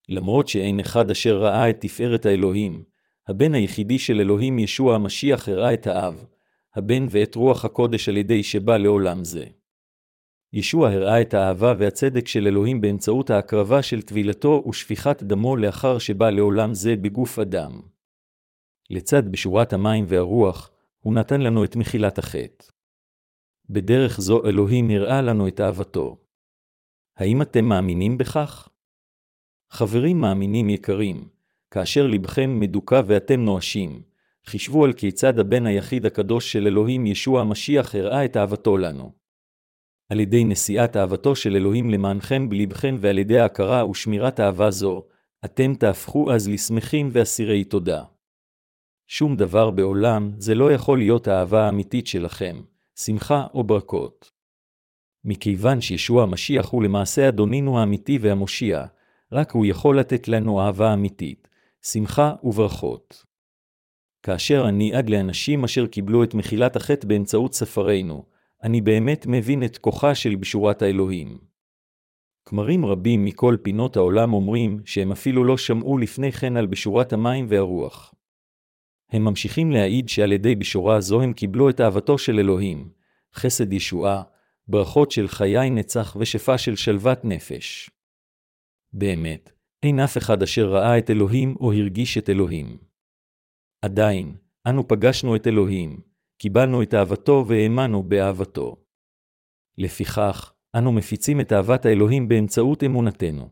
למרות 0.09 0.49
שאין 0.49 0.81
אחד 0.81 1.11
אשר 1.11 1.39
ראה 1.39 1.71
את 1.71 1.81
תפארת 1.81 2.27
האלוהים, 2.27 2.85
הבן 3.29 3.55
היחידי 3.55 3.99
של 3.99 4.21
אלוהים 4.21 4.59
ישוע 4.59 4.95
המשיח 4.95 5.49
הראה 5.49 5.75
את 5.75 5.87
האב, 5.87 6.25
הבן 6.75 7.07
ואת 7.11 7.35
רוח 7.35 7.65
הקודש 7.65 8.09
על 8.09 8.17
ידי 8.17 8.43
שבא 8.43 8.77
לעולם 8.77 9.25
זה. 9.25 9.47
ישוע 10.53 10.91
הראה 10.91 11.21
את 11.21 11.35
האהבה 11.35 11.75
והצדק 11.79 12.29
של 12.29 12.47
אלוהים 12.47 12.81
באמצעות 12.81 13.31
ההקרבה 13.31 13.83
של 13.83 14.03
טבילתו 14.03 14.65
ושפיכת 14.69 15.23
דמו 15.23 15.57
לאחר 15.57 15.99
שבא 15.99 16.31
לעולם 16.31 16.75
זה 16.75 16.97
בגוף 16.97 17.39
אדם. 17.39 17.81
לצד 18.91 19.33
בשורת 19.33 19.73
המים 19.73 20.05
והרוח, 20.09 20.71
הוא 21.01 21.15
נתן 21.15 21.41
לנו 21.41 21.65
את 21.65 21.77
מחילת 21.77 22.19
החטא. 22.19 22.65
בדרך 23.71 24.21
זו 24.21 24.47
אלוהים 24.47 24.91
הראה 24.91 25.23
לנו 25.23 25.49
את 25.49 25.61
אהבתו. 25.61 26.17
האם 27.17 27.43
אתם 27.43 27.65
מאמינים 27.65 28.19
בכך? 28.19 28.69
חברים 29.71 30.21
מאמינים 30.21 30.71
יקרים, 30.71 31.29
כאשר 31.71 32.07
לבכם 32.07 32.61
מדוכא 32.61 33.03
ואתם 33.07 33.41
נואשים, 33.41 34.03
חישבו 34.47 34.85
על 34.85 34.93
כיצד 34.93 35.39
הבן 35.39 35.67
היחיד 35.67 36.07
הקדוש 36.07 36.53
של 36.53 36.67
אלוהים 36.67 37.07
ישוע 37.07 37.41
המשיח 37.41 37.95
הראה 37.95 38.25
את 38.25 38.37
אהבתו 38.37 38.77
לנו. 38.77 39.13
על 40.09 40.21
ידי 40.21 40.45
נשיאת 40.45 40.97
אהבתו 40.97 41.37
של 41.37 41.57
אלוהים 41.57 41.91
למענכם 41.91 42.49
בלבכם 42.49 42.97
ועל 43.01 43.19
ידי 43.19 43.39
ההכרה 43.39 43.87
ושמירת 43.87 44.41
אהבה 44.41 44.71
זו, 44.71 45.05
אתם 45.45 45.75
תהפכו 45.75 46.33
אז 46.33 46.49
לשמחים 46.49 47.09
ואסירי 47.13 47.65
תודה. 47.65 48.05
שום 49.07 49.37
דבר 49.37 49.71
בעולם 49.71 50.33
זה 50.39 50.55
לא 50.55 50.73
יכול 50.73 50.99
להיות 50.99 51.29
האהבה 51.29 51.67
האמיתית 51.67 52.07
שלכם, 52.07 52.61
שמחה 52.97 53.47
או 53.55 53.65
ברכות. 53.65 54.31
מכיוון 55.25 55.81
שישוע 55.81 56.23
המשיח 56.23 56.69
הוא 56.69 56.83
למעשה 56.83 57.29
אדונינו 57.29 57.79
האמיתי 57.79 58.19
והמושיע, 58.21 58.85
רק 59.33 59.53
הוא 59.53 59.67
יכול 59.67 59.99
לתת 59.99 60.29
לנו 60.29 60.61
אהבה 60.61 60.95
אמיתית, 60.95 61.49
שמחה 61.83 62.33
וברכות. 62.43 63.25
כאשר 64.23 64.65
אני 64.69 64.95
עד 64.95 65.11
לאנשים 65.11 65.65
אשר 65.65 65.87
קיבלו 65.87 66.25
את 66.25 66.35
מחילת 66.35 66.77
החטא 66.77 67.07
באמצעות 67.07 67.55
ספרינו, 67.55 68.25
אני 68.63 68.81
באמת 68.81 69.27
מבין 69.27 69.65
את 69.65 69.79
כוחה 69.79 70.15
של 70.15 70.35
בשורת 70.37 70.83
האלוהים. 70.83 71.39
כמרים 72.45 72.87
רבים 72.87 73.25
מכל 73.25 73.57
פינות 73.63 73.97
העולם 73.97 74.33
אומרים 74.33 74.81
שהם 74.85 75.13
אפילו 75.13 75.45
לא 75.45 75.57
שמעו 75.57 75.99
לפני 75.99 76.33
כן 76.33 76.57
על 76.57 76.67
בשורת 76.67 77.13
המים 77.13 77.47
והרוח. 77.49 78.15
הם 79.11 79.25
ממשיכים 79.25 79.71
להעיד 79.71 80.09
שעל 80.09 80.33
ידי 80.33 80.55
בשורה 80.55 81.01
זו 81.01 81.23
הם 81.23 81.33
קיבלו 81.33 81.71
את 81.71 81.81
אהבתו 81.81 82.19
של 82.19 82.39
אלוהים, 82.39 82.91
חסד 83.35 83.73
ישועה, 83.73 84.23
ברכות 84.69 85.11
של 85.11 85.29
חיי 85.29 85.71
נצח 85.71 86.17
ושפע 86.21 86.59
של 86.59 86.77
שלוות 86.77 87.25
נפש. 87.25 87.91
באמת, 88.93 89.56
אין 89.83 90.01
אף 90.01 90.19
אחד 90.19 90.43
אשר 90.43 90.69
ראה 90.69 90.99
את 90.99 91.11
אלוהים 91.11 91.57
או 91.61 91.73
הרגיש 91.73 92.19
את 92.19 92.31
אלוהים. 92.31 92.79
עדיין, 93.85 94.37
אנו 94.69 94.89
פגשנו 94.89 95.37
את 95.37 95.47
אלוהים, 95.47 96.01
קיבלנו 96.39 96.83
את 96.83 96.95
אהבתו 96.95 97.45
והאמנו 97.49 98.03
באהבתו. 98.03 98.77
לפיכך, 99.79 100.53
אנו 100.79 100.93
מפיצים 100.93 101.41
את 101.41 101.53
אהבת 101.53 101.87
האלוהים 101.87 102.29
באמצעות 102.29 102.83
אמונתנו. 102.85 103.51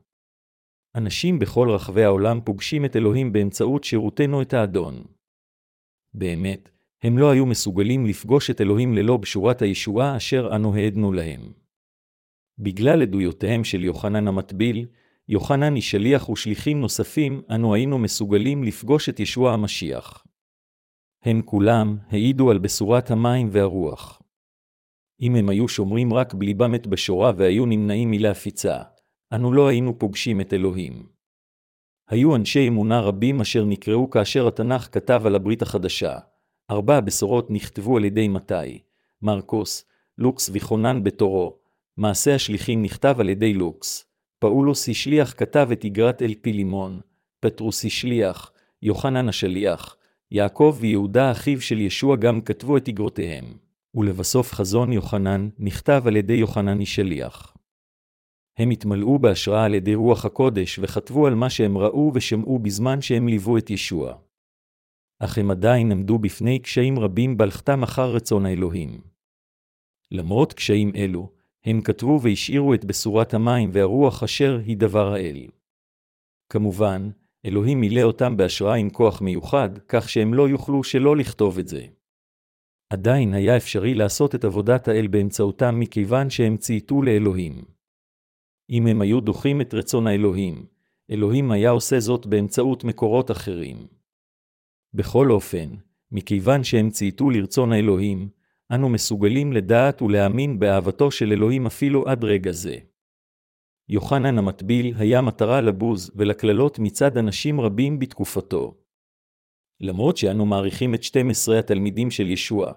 אנשים 0.95 1.39
בכל 1.39 1.71
רחבי 1.71 2.05
העולם 2.05 2.41
פוגשים 2.45 2.85
את 2.85 2.97
אלוהים 2.97 3.33
באמצעות 3.33 3.85
שירותנו 3.85 4.43
את 4.43 4.55
האדון. 4.55 5.05
באמת, 6.15 6.71
הם 7.03 7.19
לא 7.19 7.31
היו 7.31 7.47
מסוגלים 7.47 8.07
לפגוש 8.07 8.51
את 8.51 8.61
אלוהים 8.61 8.95
ללא 8.95 9.17
בשורת 9.17 9.63
הישועה 9.63 10.17
אשר 10.17 10.51
אנו 10.57 10.75
העדנו 10.75 11.13
להם. 11.13 11.53
בגלל 12.59 13.03
עדויותיהם 13.03 13.65
של 13.65 13.85
יוחנן 13.85 14.29
המטביל, 14.29 14.87
יוחנן 15.29 15.75
היא 15.75 15.83
שליח 15.83 16.29
ושליחים 16.29 16.81
נוספים, 16.81 17.43
אנו 17.55 17.75
היינו 17.75 17.99
מסוגלים 17.99 18.65
לפגוש 18.65 19.09
את 19.09 19.21
ישוע 19.21 19.53
המשיח. 19.53 20.25
הם 21.23 21.43
כולם 21.43 21.97
העידו 22.09 22.51
על 22.51 22.59
בשורת 22.59 23.11
המים 23.11 23.49
והרוח. 23.53 24.23
אם 25.21 25.37
הם 25.37 25.49
היו 25.49 25.69
שומרים 25.69 26.15
רק 26.15 26.35
בליבם 26.35 26.75
את 26.75 26.87
בשורה 26.87 27.33
והיו 27.37 27.67
נמנעים 27.67 28.11
מלהפיצה, 28.11 28.83
אנו 29.35 29.53
לא 29.53 29.69
היינו 29.69 29.99
פוגשים 29.99 30.41
את 30.41 30.53
אלוהים. 30.53 31.07
היו 32.09 32.37
אנשי 32.37 32.69
אמונה 32.69 33.01
רבים 33.01 33.41
אשר 33.41 33.65
נקראו 33.65 34.11
כאשר 34.11 34.49
התנ"ך 34.49 34.89
כתב 34.93 35.23
על 35.27 35.35
הברית 35.35 35.63
החדשה. 35.63 36.19
ארבע 36.71 36.97
הבשורות 36.97 37.51
נכתבו 37.51 37.97
על 37.97 38.05
ידי 38.05 38.29
מתי, 38.29 38.83
מרקוס, 39.23 39.85
לוקס 40.19 40.51
וחונן 40.53 41.05
בתורו. 41.05 41.59
מעשה 41.97 42.35
השליחים 42.35 42.83
נכתב 42.83 43.17
על 43.19 43.29
ידי 43.29 43.55
לוקס. 43.55 44.13
פאולוס 44.45 44.89
השליח 44.89 45.35
כתב 45.37 45.69
את 45.73 45.85
איגרת 45.85 46.23
אל 46.23 46.35
פילימון. 46.41 47.01
פטרוס 47.41 47.85
השליח, 47.85 48.53
יוחנן 48.83 49.29
השליח, 49.29 49.97
יעקב 50.31 50.77
ויהודה 50.81 51.33
אחיו 51.33 51.61
של 51.61 51.81
ישוע 51.81 52.17
גם 52.17 52.41
כתבו 52.41 52.77
את 52.77 52.89
איגרותיהם. 52.89 53.45
ולבסוף 53.95 54.53
חזון 54.53 54.93
יוחנן 54.93 55.49
נכתב 55.59 56.03
על 56.07 56.17
ידי 56.17 56.33
יוחנן 56.33 56.81
השליח. 56.81 57.57
הם 58.59 58.71
התמלאו 58.71 59.19
בהשראה 59.19 59.65
על 59.65 59.75
ידי 59.75 59.95
רוח 59.95 60.25
הקודש 60.25 60.79
וכתבו 60.83 61.27
על 61.27 61.35
מה 61.35 61.51
שהם 61.51 61.79
ראו 61.79 62.13
ושמעו 62.15 62.59
בזמן 62.59 63.01
שהם 63.01 63.29
ליוו 63.29 63.59
את 63.59 63.71
ישוע. 63.71 64.15
אך 65.19 65.39
הם 65.39 65.51
עדיין 65.51 65.93
עמדו 65.93 66.19
בפני 66.19 66.59
קשיים 66.59 66.99
רבים 66.99 67.37
בלכתם 67.37 67.83
אחר 67.83 68.11
רצון 68.11 68.47
האלוהים. 68.47 69.01
למרות 70.11 70.53
קשיים 70.53 70.93
אלו, 70.97 71.33
הם 71.64 71.81
כתבו 71.81 72.20
והשאירו 72.22 72.74
את 72.74 72.85
בשורת 72.85 73.35
המים 73.35 73.70
והרוח 73.72 74.22
אשר 74.22 74.61
היא 74.66 74.77
דבר 74.77 75.12
האל. 75.12 75.46
כמובן, 76.53 77.11
אלוהים 77.46 77.81
מילא 77.81 78.03
אותם 78.03 78.37
בהשראה 78.37 78.74
עם 78.74 78.90
כוח 78.90 79.22
מיוחד, 79.22 79.68
כך 79.88 80.09
שהם 80.09 80.35
לא 80.35 80.48
יוכלו 80.48 80.85
שלא 80.85 81.16
לכתוב 81.16 81.59
את 81.59 81.68
זה. 81.68 81.87
עדיין 82.92 83.35
היה 83.35 83.57
אפשרי 83.57 83.94
לעשות 83.94 84.35
את 84.35 84.44
עבודת 84.44 84.88
האל 84.88 85.07
באמצעותם 85.07 85.81
מכיוון 85.81 86.31
שהם 86.31 86.57
צייתו 86.57 87.03
לאלוהים. 87.03 87.64
אם 88.70 88.87
הם 88.87 89.00
היו 89.00 89.20
דוחים 89.20 89.61
את 89.61 89.74
רצון 89.74 90.07
האלוהים, 90.07 90.66
אלוהים 91.11 91.50
היה 91.50 91.70
עושה 91.70 92.00
זאת 92.00 92.27
באמצעות 92.27 92.85
מקורות 92.85 93.31
אחרים. 93.31 93.87
בכל 94.94 95.31
אופן, 95.31 95.74
מכיוון 96.12 96.64
שהם 96.64 96.90
צייתו 96.90 97.31
לרצון 97.31 97.72
האלוהים, 97.72 98.29
אנו 98.72 98.88
מסוגלים 98.88 99.53
לדעת 99.53 100.03
ולהאמין 100.03 100.59
באהבתו 100.59 101.11
של 101.11 101.33
אלוהים 101.33 101.66
אפילו 101.66 102.09
עד 102.09 102.24
רגע 102.24 102.53
זה. 102.53 102.77
יוחנן 103.88 104.38
המטביל 104.38 104.94
היה 104.98 105.20
מטרה 105.20 105.61
לבוז 105.61 106.11
ולקללות 106.16 106.79
מצד 106.79 107.16
אנשים 107.18 107.61
רבים 107.61 107.98
בתקופתו. 107.98 108.74
למרות 109.81 110.16
שאנו 110.16 110.46
מעריכים 110.46 110.94
את 110.94 111.03
12 111.03 111.59
התלמידים 111.59 112.11
של 112.11 112.31
ישוע, 112.31 112.72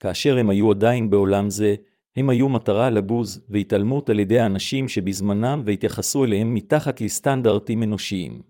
כאשר 0.00 0.38
הם 0.38 0.50
היו 0.50 0.70
עדיין 0.70 1.10
בעולם 1.10 1.50
זה, 1.50 1.74
הם 2.16 2.30
היו 2.30 2.48
מטרה 2.48 2.90
לבוז 2.90 3.46
והתעלמות 3.48 4.10
על 4.10 4.20
ידי 4.20 4.38
האנשים 4.38 4.88
שבזמנם 4.88 5.62
והתייחסו 5.66 6.24
אליהם 6.24 6.54
מתחת 6.54 7.00
לסטנדרטים 7.00 7.82
אנושיים. 7.82 8.42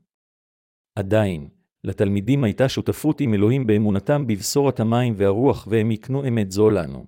עדיין, 0.94 1.48
לתלמידים 1.85 2.45
הייתה 2.45 2.69
שותפות 2.69 3.21
עם 3.21 3.35
אלוהים 3.35 3.67
באמונתם 3.67 4.27
בבשורת 4.27 4.81
המים 4.81 5.14
והרוח, 5.17 5.69
והם 5.71 5.91
יקנו 5.91 6.29
אמת 6.29 6.51
זו 6.51 6.71
לנו. 6.71 7.07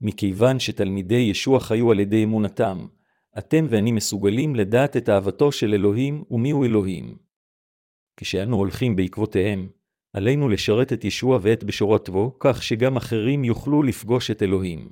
מכיוון 0.00 0.58
שתלמידי 0.58 1.14
ישוע 1.30 1.60
חיו 1.60 1.90
על 1.90 2.00
ידי 2.00 2.24
אמונתם, 2.24 2.86
אתם 3.38 3.66
ואני 3.68 3.92
מסוגלים 3.92 4.54
לדעת 4.54 4.96
את 4.96 5.08
אהבתו 5.08 5.52
של 5.52 5.74
אלוהים 5.74 6.24
ומיהו 6.30 6.64
אלוהים. 6.64 7.18
כשאנו 8.16 8.56
הולכים 8.56 8.96
בעקבותיהם, 8.96 9.68
עלינו 10.12 10.48
לשרת 10.48 10.92
את 10.92 11.04
ישוע 11.04 11.38
ואת 11.42 11.64
בשורתו, 11.64 12.36
כך 12.40 12.62
שגם 12.62 12.96
אחרים 12.96 13.44
יוכלו 13.44 13.82
לפגוש 13.82 14.30
את 14.30 14.42
אלוהים. 14.42 14.90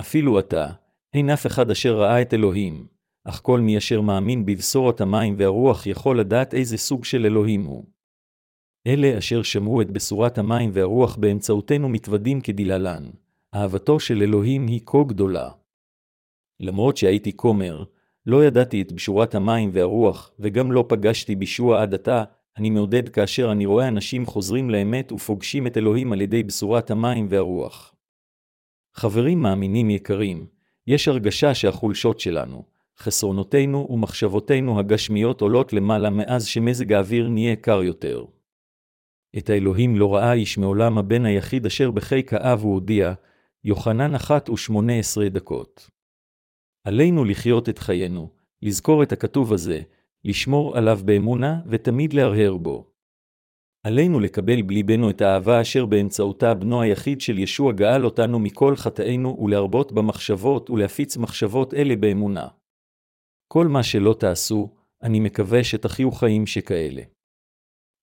אפילו 0.00 0.38
אתה, 0.38 0.66
אין 1.14 1.30
אף 1.30 1.46
אחד 1.46 1.70
אשר 1.70 1.96
ראה 1.96 2.22
את 2.22 2.34
אלוהים, 2.34 2.86
אך 3.24 3.40
כל 3.42 3.60
מי 3.60 3.78
אשר 3.78 4.00
מאמין 4.00 4.46
בבשורת 4.46 5.00
המים 5.00 5.34
והרוח 5.38 5.86
יכול 5.86 6.20
לדעת 6.20 6.54
איזה 6.54 6.76
סוג 6.76 7.04
של 7.04 7.26
אלוהים 7.26 7.64
הוא. 7.64 7.84
אלה 8.86 9.18
אשר 9.18 9.42
שמעו 9.42 9.82
את 9.82 9.90
בשורת 9.90 10.38
המים 10.38 10.70
והרוח 10.72 11.16
באמצעותנו 11.16 11.88
מתוודים 11.88 12.40
כדלהלן, 12.40 13.10
אהבתו 13.54 14.00
של 14.00 14.22
אלוהים 14.22 14.66
היא 14.66 14.80
כה 14.86 14.98
גדולה. 15.06 15.50
למרות 16.60 16.96
שהייתי 16.96 17.36
כומר, 17.36 17.84
לא 18.26 18.44
ידעתי 18.44 18.82
את 18.82 18.92
בשורת 18.92 19.34
המים 19.34 19.70
והרוח, 19.72 20.30
וגם 20.38 20.72
לא 20.72 20.84
פגשתי 20.88 21.36
בישוע 21.36 21.82
עד 21.82 21.94
עתה, 21.94 22.24
אני 22.56 22.70
מעודד 22.70 23.08
כאשר 23.08 23.52
אני 23.52 23.66
רואה 23.66 23.88
אנשים 23.88 24.26
חוזרים 24.26 24.70
לאמת 24.70 25.12
ופוגשים 25.12 25.66
את 25.66 25.76
אלוהים 25.76 26.12
על 26.12 26.20
ידי 26.20 26.42
בשורת 26.42 26.90
המים 26.90 27.26
והרוח. 27.30 27.94
חברים 28.94 29.42
מאמינים 29.42 29.90
יקרים, 29.90 30.46
יש 30.86 31.08
הרגשה 31.08 31.54
שהחולשות 31.54 32.20
שלנו, 32.20 32.64
חסרונותינו 33.00 33.86
ומחשבותינו 33.90 34.78
הגשמיות 34.78 35.40
עולות 35.40 35.72
למעלה 35.72 36.10
מאז 36.10 36.46
שמזג 36.46 36.92
האוויר 36.92 37.28
נהיה 37.28 37.56
קר 37.56 37.82
יותר. 37.82 38.24
את 39.38 39.50
האלוהים 39.50 39.96
לא 39.96 40.14
ראה 40.14 40.32
איש 40.32 40.58
מעולם 40.58 40.98
הבן 40.98 41.24
היחיד 41.24 41.66
אשר 41.66 41.90
בחיק 41.90 42.32
האב 42.32 42.60
הוא 42.62 42.74
הודיע, 42.74 43.12
יוחנן 43.64 44.14
אחת 44.14 44.50
ושמונה 44.50 44.98
עשרה 44.98 45.28
דקות. 45.28 45.90
עלינו 46.84 47.24
לחיות 47.24 47.68
את 47.68 47.78
חיינו, 47.78 48.28
לזכור 48.62 49.02
את 49.02 49.12
הכתוב 49.12 49.52
הזה, 49.52 49.80
לשמור 50.24 50.76
עליו 50.76 51.00
באמונה 51.04 51.60
ותמיד 51.66 52.12
להרהר 52.12 52.56
בו. 52.56 52.90
עלינו 53.84 54.20
לקבל 54.20 54.62
בליבנו 54.62 55.10
את 55.10 55.20
האהבה 55.20 55.60
אשר 55.60 55.86
באמצעותה 55.86 56.54
בנו 56.54 56.82
היחיד 56.82 57.20
של 57.20 57.38
ישוע 57.38 57.72
גאל 57.72 58.04
אותנו 58.04 58.38
מכל 58.38 58.76
חטאינו 58.76 59.38
ולהרבות 59.40 59.92
במחשבות 59.92 60.70
ולהפיץ 60.70 61.16
מחשבות 61.16 61.74
אלה 61.74 61.96
באמונה. 61.96 62.59
כל 63.52 63.66
מה 63.68 63.82
שלא 63.82 64.16
תעשו, 64.18 64.70
אני 65.02 65.20
מקווה 65.20 65.64
שתחיו 65.64 66.12
חיים 66.12 66.46
שכאלה. 66.46 67.02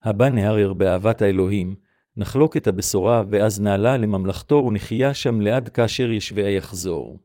הבא 0.04 0.30
נהרר 0.30 0.74
באהבת 0.74 1.22
האלוהים, 1.22 1.76
נחלוק 2.18 2.58
את 2.58 2.68
הבשורה 2.68 3.24
ואז 3.30 3.62
נעלה 3.62 3.98
לממלכתו 3.98 4.56
ונחיה 4.56 5.14
שם 5.14 5.42
לעד 5.42 5.70
כאשר 5.70 6.12
ישווה 6.12 6.50
יחזור. 6.50 7.20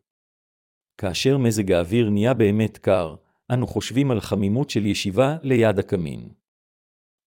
כאשר 0.98 1.38
מזג 1.38 1.72
האוויר 1.72 2.10
נהיה 2.10 2.34
באמת 2.34 2.78
קר, 2.78 3.14
אנו 3.52 3.66
חושבים 3.66 4.10
על 4.10 4.20
חמימות 4.20 4.70
של 4.70 4.86
ישיבה 4.86 5.36
ליד 5.42 5.78
הקמין. 5.78 6.28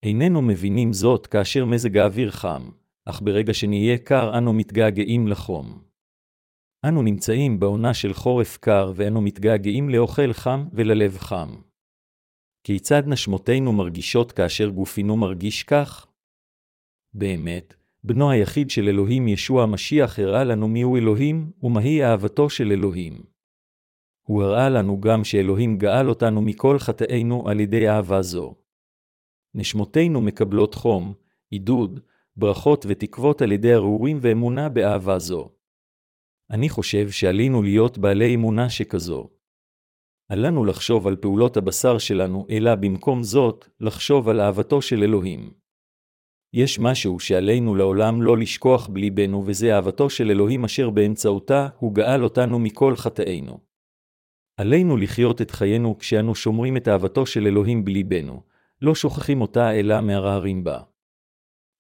איננו 0.04 0.42
מבינים 0.42 0.94
זאת 0.94 1.28
כאשר 1.28 1.66
מזג 1.66 1.98
האוויר 1.98 2.32
חם, 2.32 2.70
אך 3.06 3.22
ברגע 3.22 3.54
שנהיה 3.54 3.98
קר 3.98 4.38
אנו 4.38 4.54
מתגעגעים 4.54 5.28
לחום. 5.28 5.82
אנו 6.84 7.02
נמצאים 7.02 7.60
בעונה 7.60 7.94
של 7.94 8.14
חורף 8.14 8.58
קר 8.58 8.92
ואנו 8.96 9.22
מתגעגעים 9.22 9.90
לאוכל 9.90 10.34
חם 10.34 10.68
וללב 10.74 11.18
חם. 11.18 11.56
כיצד 12.64 13.04
נשמותינו 13.08 13.74
מרגישות 13.74 14.32
כאשר 14.32 14.70
גופינו 14.70 15.18
מרגיש 15.18 15.64
כך? 15.64 16.08
באמת, 17.14 17.74
בנו 18.04 18.32
היחיד 18.32 18.70
של 18.70 18.88
אלוהים 18.88 19.28
ישוע 19.28 19.64
המשיח 19.64 20.20
הראה 20.20 20.44
לנו 20.44 20.68
מיהו 20.68 20.98
אלוהים 20.98 21.52
ומהי 21.64 22.04
אהבתו 22.04 22.50
של 22.50 22.72
אלוהים. 22.72 23.24
הוא 24.28 24.44
הראה 24.44 24.70
לנו 24.70 25.02
גם 25.02 25.24
שאלוהים 25.24 25.78
גאל 25.78 26.10
אותנו 26.10 26.42
מכל 26.42 26.80
חטאינו 26.80 27.50
על 27.50 27.60
ידי 27.60 27.90
אהבה 27.90 28.22
זו. 28.22 28.56
נשמותינו 29.54 30.22
מקבלות 30.22 30.76
חום, 30.76 31.14
עידוד, 31.50 32.00
ברכות 32.38 32.86
ותקוות 32.90 33.42
על 33.42 33.52
ידי 33.52 33.74
הרהורים 33.74 34.18
ואמונה 34.22 34.70
באהבה 34.70 35.20
זו. 35.20 35.55
אני 36.52 36.70
חושב 36.70 37.10
שעלינו 37.10 37.62
להיות 37.64 37.98
בעלי 37.98 38.36
אמונה 38.36 38.70
שכזו. 38.70 39.30
עלינו 40.30 40.66
לחשוב 40.66 41.08
על 41.08 41.16
פעולות 41.16 41.58
הבשר 41.58 41.98
שלנו, 41.98 42.46
אלא 42.50 42.76
במקום 42.76 43.24
זאת, 43.24 43.68
לחשוב 43.80 44.30
על 44.30 44.42
אהבתו 44.42 44.82
של 44.82 45.04
אלוהים. 45.04 45.54
יש 46.54 46.80
משהו 46.80 47.20
שעלינו 47.20 47.76
לעולם 47.76 48.22
לא 48.22 48.38
לשכוח 48.38 48.88
בליבנו, 48.88 49.44
וזה 49.46 49.76
אהבתו 49.76 50.10
של 50.10 50.32
אלוהים 50.32 50.66
אשר 50.66 50.90
באמצעותה 50.90 51.68
הוא 51.80 51.94
גאל 51.94 52.24
אותנו 52.24 52.60
מכל 52.60 52.96
חטאינו. 52.96 53.60
עלינו 54.58 54.98
לחיות 54.98 55.42
את 55.42 55.52
חיינו 55.52 55.98
כשאנו 55.98 56.36
שומרים 56.36 56.78
את 56.78 56.88
אהבתו 56.88 57.26
של 57.26 57.48
אלוהים 57.48 57.86
בליבנו, 57.86 58.44
לא 58.82 58.96
שוכחים 58.96 59.42
אותה 59.42 59.72
אלא 59.80 60.02
מהרהרים 60.02 60.64
בה. 60.64 60.80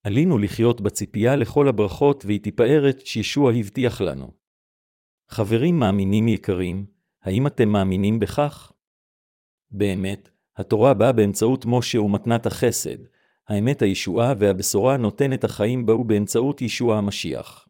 עלינו 0.03 0.37
לחיות 0.37 0.81
בציפייה 0.81 1.35
לכל 1.35 1.67
הברכות 1.67 2.23
והתפארת 2.25 3.05
שישוע 3.05 3.51
הבטיח 3.51 4.01
לנו. 4.01 4.44
חברים 5.29 5.79
מאמינים 5.79 6.27
יקרים, 6.27 6.85
האם 7.23 7.47
אתם 7.47 7.69
מאמינים 7.69 8.19
בכך? 8.19 8.71
באמת, 9.71 10.29
התורה 10.57 10.93
באה 10.93 11.11
באמצעות 11.11 11.65
משה 11.67 12.01
ומתנת 12.01 12.45
החסד, 12.45 12.97
האמת 13.47 13.81
הישועה 13.81 14.33
והבשורה 14.37 14.97
נותנת 14.97 15.43
החיים 15.43 15.85
באו 15.85 16.03
באמצעות 16.03 16.61
ישוע 16.61 16.97
המשיח. 16.97 17.67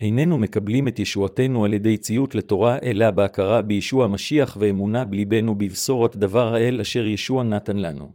איננו 0.00 0.38
מקבלים 0.38 0.88
את 0.88 0.98
ישועתנו 0.98 1.64
על 1.64 1.74
ידי 1.74 1.96
ציות 1.96 2.34
לתורה, 2.34 2.78
אלא 2.82 3.10
בהכרה 3.10 3.62
בישוע 3.62 4.04
המשיח 4.04 4.56
ואמונה 4.60 5.04
בליבנו 5.04 5.54
בבשורת 5.54 6.16
דבר 6.16 6.54
האל 6.54 6.80
אשר 6.80 7.06
ישוע 7.06 7.42
נתן 7.42 7.76
לנו. 7.76 8.12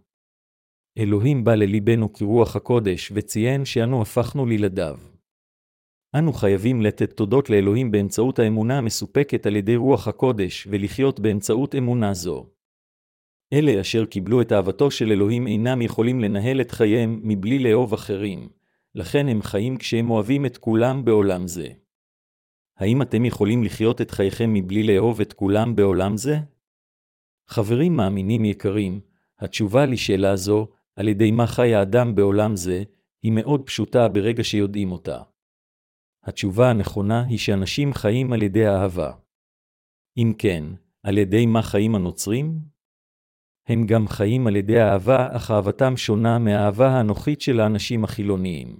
אלוהים 0.97 1.43
בא 1.43 1.55
לליבנו 1.55 2.13
כרוח 2.13 2.55
הקודש, 2.55 3.11
וציין 3.15 3.65
שאנו 3.65 4.01
הפכנו 4.01 4.45
לילדיו. 4.45 5.14
אנו 6.17 6.33
חייבים 6.33 6.81
לתת 6.81 7.13
תודות 7.13 7.49
לאלוהים 7.49 7.91
באמצעות 7.91 8.39
האמונה 8.39 8.77
המסופקת 8.77 9.45
על 9.45 9.55
ידי 9.55 9.75
רוח 9.75 10.07
הקודש, 10.07 10.67
ולחיות 10.71 11.19
באמצעות 11.19 11.75
אמונה 11.75 12.13
זו. 12.13 12.49
אלה 13.53 13.81
אשר 13.81 14.05
קיבלו 14.05 14.41
את 14.41 14.51
אהבתו 14.51 14.91
של 14.91 15.11
אלוהים 15.11 15.47
אינם 15.47 15.81
יכולים 15.81 16.19
לנהל 16.19 16.61
את 16.61 16.71
חייהם 16.71 17.21
מבלי 17.23 17.59
לאהוב 17.59 17.93
אחרים, 17.93 18.49
לכן 18.95 19.27
הם 19.27 19.41
חיים 19.41 19.77
כשהם 19.77 20.09
אוהבים 20.09 20.45
את 20.45 20.57
כולם 20.57 21.05
בעולם 21.05 21.47
זה. 21.47 21.67
האם 22.77 23.01
אתם 23.01 23.25
יכולים 23.25 23.63
לחיות 23.63 24.01
את 24.01 24.11
חייכם 24.11 24.53
מבלי 24.53 24.83
לאהוב 24.83 25.21
את 25.21 25.33
כולם 25.33 25.75
בעולם 25.75 26.17
זה? 26.17 26.37
חברים 27.47 27.95
מאמינים 27.95 28.45
יקרים, 28.45 28.99
התשובה 29.39 29.85
לשאלה 29.85 30.35
זו, 30.35 30.67
על 30.95 31.07
ידי 31.07 31.31
מה 31.31 31.47
חי 31.47 31.75
האדם 31.75 32.15
בעולם 32.15 32.55
זה, 32.55 32.83
היא 33.23 33.31
מאוד 33.31 33.61
פשוטה 33.65 34.07
ברגע 34.07 34.43
שיודעים 34.43 34.91
אותה. 34.91 35.34
התשובה 36.25 36.69
הנכונה 36.69 37.23
היא 37.23 37.37
שאנשים 37.37 37.93
חיים 37.93 38.33
על 38.33 38.43
ידי 38.43 38.67
אהבה. 38.67 39.11
אם 40.17 40.33
כן, 40.37 40.63
על 41.03 41.17
ידי 41.17 41.45
מה 41.45 41.61
חיים 41.61 41.95
הנוצרים? 41.95 42.59
הם 43.67 43.85
גם 43.85 44.07
חיים 44.07 44.47
על 44.47 44.55
ידי 44.55 44.81
אהבה, 44.81 45.27
אך 45.35 45.51
אהבתם 45.51 45.97
שונה 45.97 46.39
מהאהבה 46.39 46.87
האנוכית 46.87 47.41
של 47.41 47.59
האנשים 47.59 48.03
החילוניים. 48.03 48.79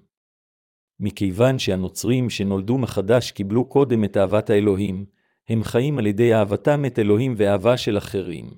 מכיוון 0.99 1.59
שהנוצרים 1.59 2.29
שנולדו 2.29 2.77
מחדש 2.77 3.31
קיבלו 3.31 3.69
קודם 3.69 4.03
את 4.03 4.17
אהבת 4.17 4.49
האלוהים, 4.49 5.05
הם 5.49 5.63
חיים 5.63 5.97
על 5.97 6.07
ידי 6.07 6.33
אהבתם 6.33 6.85
את 6.85 6.99
אלוהים 6.99 7.33
ואהבה 7.37 7.77
של 7.77 7.97
אחרים. 7.97 8.49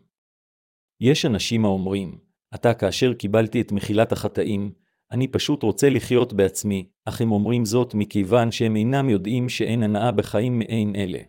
יש 1.01 1.25
אנשים 1.25 1.65
האומרים, 1.65 2.17
עתה 2.51 2.73
כאשר 2.73 3.13
קיבלתי 3.13 3.61
את 3.61 3.71
מחילת 3.71 4.11
החטאים, 4.11 4.71
אני 5.11 5.27
פשוט 5.27 5.63
רוצה 5.63 5.89
לחיות 5.89 6.33
בעצמי, 6.33 6.89
אך 7.05 7.21
הם 7.21 7.31
אומרים 7.31 7.65
זאת 7.65 7.93
מכיוון 7.93 8.51
שהם 8.51 8.75
אינם 8.75 9.09
יודעים 9.09 9.49
שאין 9.49 9.83
הנאה 9.83 10.11
בחיים 10.11 10.59
מעין 10.59 10.95
אלה. 10.95 11.19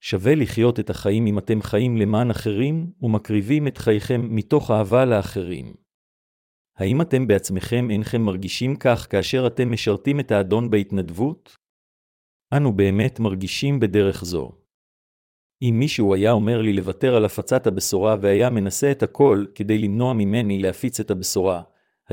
שווה 0.00 0.34
לחיות 0.34 0.80
את 0.80 0.90
החיים 0.90 1.26
אם 1.26 1.38
אתם 1.38 1.62
חיים 1.62 1.96
למען 1.96 2.30
אחרים 2.30 2.92
ומקריבים 3.02 3.68
את 3.68 3.78
חייכם 3.78 4.34
מתוך 4.36 4.70
אהבה 4.70 5.04
לאחרים. 5.04 5.74
האם 6.76 7.00
אתם 7.00 7.26
בעצמכם 7.26 7.90
אינכם 7.90 8.22
מרגישים 8.22 8.76
כך 8.76 9.06
כאשר 9.10 9.46
אתם 9.46 9.72
משרתים 9.72 10.20
את 10.20 10.30
האדון 10.30 10.70
בהתנדבות? 10.70 11.56
אנו 12.56 12.72
באמת 12.72 13.20
מרגישים 13.20 13.80
בדרך 13.80 14.24
זו. 14.24 14.52
אם 15.62 15.74
מישהו 15.78 16.14
היה 16.14 16.32
אומר 16.32 16.62
לי 16.62 16.72
לוותר 16.72 17.14
על 17.14 17.24
הפצת 17.24 17.66
הבשורה 17.66 18.16
והיה 18.20 18.50
מנסה 18.50 18.90
את 18.90 19.02
הכל 19.02 19.44
כדי 19.54 19.78
למנוע 19.78 20.12
ממני 20.12 20.58
להפיץ 20.58 21.00
את 21.00 21.10
הבשורה, 21.10 21.62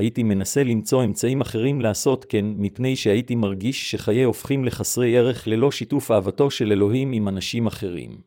הייתי 0.00 0.22
מנסה 0.22 0.64
למצוא 0.64 1.04
אמצעים 1.04 1.40
אחרים 1.40 1.80
לעשות 1.80 2.24
כן, 2.28 2.44
מפני 2.58 2.96
שהייתי 2.96 3.34
מרגיש 3.34 3.90
שחיי 3.90 4.22
הופכים 4.22 4.64
לחסרי 4.64 5.18
ערך 5.18 5.48
ללא 5.48 5.70
שיתוף 5.70 6.10
אהבתו 6.10 6.50
של 6.50 6.72
אלוהים 6.72 7.12
עם 7.12 7.28
אנשים 7.28 7.66
אחרים. 7.66 8.20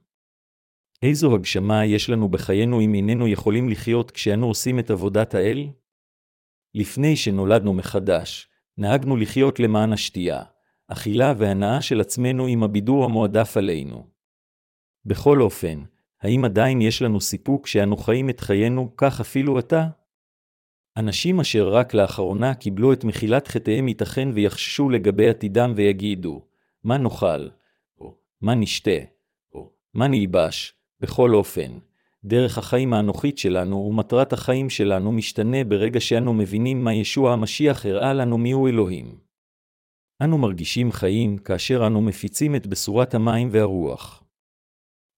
איזו 1.04 1.36
הגשמה 1.36 1.86
יש 1.86 2.10
לנו 2.10 2.30
בחיינו 2.30 2.82
אם 2.82 2.94
איננו 2.94 3.28
יכולים 3.28 3.70
לחיות 3.70 4.12
כשאנו 4.12 4.48
עושים 4.48 4.80
את 4.80 4.92
עבודת 4.92 5.34
האל? 5.34 5.68
לפני 6.76 7.16
שנולדנו 7.16 7.74
מחדש, 7.74 8.48
נהגנו 8.78 9.18
לחיות 9.18 9.60
למען 9.60 9.94
השתייה, 9.94 10.44
אכילה 10.88 11.34
והנאה 11.38 11.82
של 11.82 12.02
עצמנו 12.02 12.46
עם 12.46 12.64
הבידור 12.64 13.06
המועדף 13.06 13.58
עלינו. 13.58 14.08
בכל 15.06 15.42
אופן, 15.42 15.84
האם 16.22 16.46
עדיין 16.46 16.82
יש 16.82 17.02
לנו 17.02 17.22
סיפוק 17.22 17.68
שאנו 17.68 17.98
חיים 17.98 18.30
את 18.30 18.40
חיינו 18.40 18.94
כך 18.98 19.20
אפילו 19.20 19.58
עתה? 19.58 19.88
אנשים 20.98 21.40
אשר 21.40 21.70
רק 21.70 21.94
לאחרונה 21.94 22.54
קיבלו 22.54 22.94
את 22.94 23.04
מחילת 23.04 23.48
חטאיהם 23.48 23.88
ייתכן 23.88 24.30
ויחששו 24.34 24.90
לגבי 24.90 25.30
עתידם 25.30 25.74
ויגידו, 25.76 26.42
מה 26.84 26.98
נאכל, 26.98 27.48
או 28.00 28.16
מה 28.42 28.56
נשתה, 28.56 29.00
או 29.54 29.72
מה 29.94 30.08
נלבש, 30.08 30.74
בכל 31.00 31.34
אופן, 31.34 31.72
דרך 32.26 32.58
החיים 32.58 32.94
האנוכית 32.94 33.38
שלנו 33.38 33.76
ומטרת 33.76 34.34
החיים 34.34 34.70
שלנו 34.70 35.12
משתנה 35.12 35.64
ברגע 35.64 36.00
שאנו 36.00 36.34
מבינים 36.34 36.84
מה 36.84 36.94
ישוע 36.94 37.34
המשיח 37.34 37.86
הראה 37.86 38.14
לנו 38.14 38.38
מיהו 38.38 38.68
אלוהים. 38.68 39.18
אנו 40.22 40.38
מרגישים 40.38 40.92
חיים 40.92 41.38
כאשר 41.38 41.88
אנו 41.88 42.02
מפיצים 42.02 42.56
את 42.56 42.68
בשורת 42.68 43.14
המים 43.14 43.50
והרוח. 43.52 44.24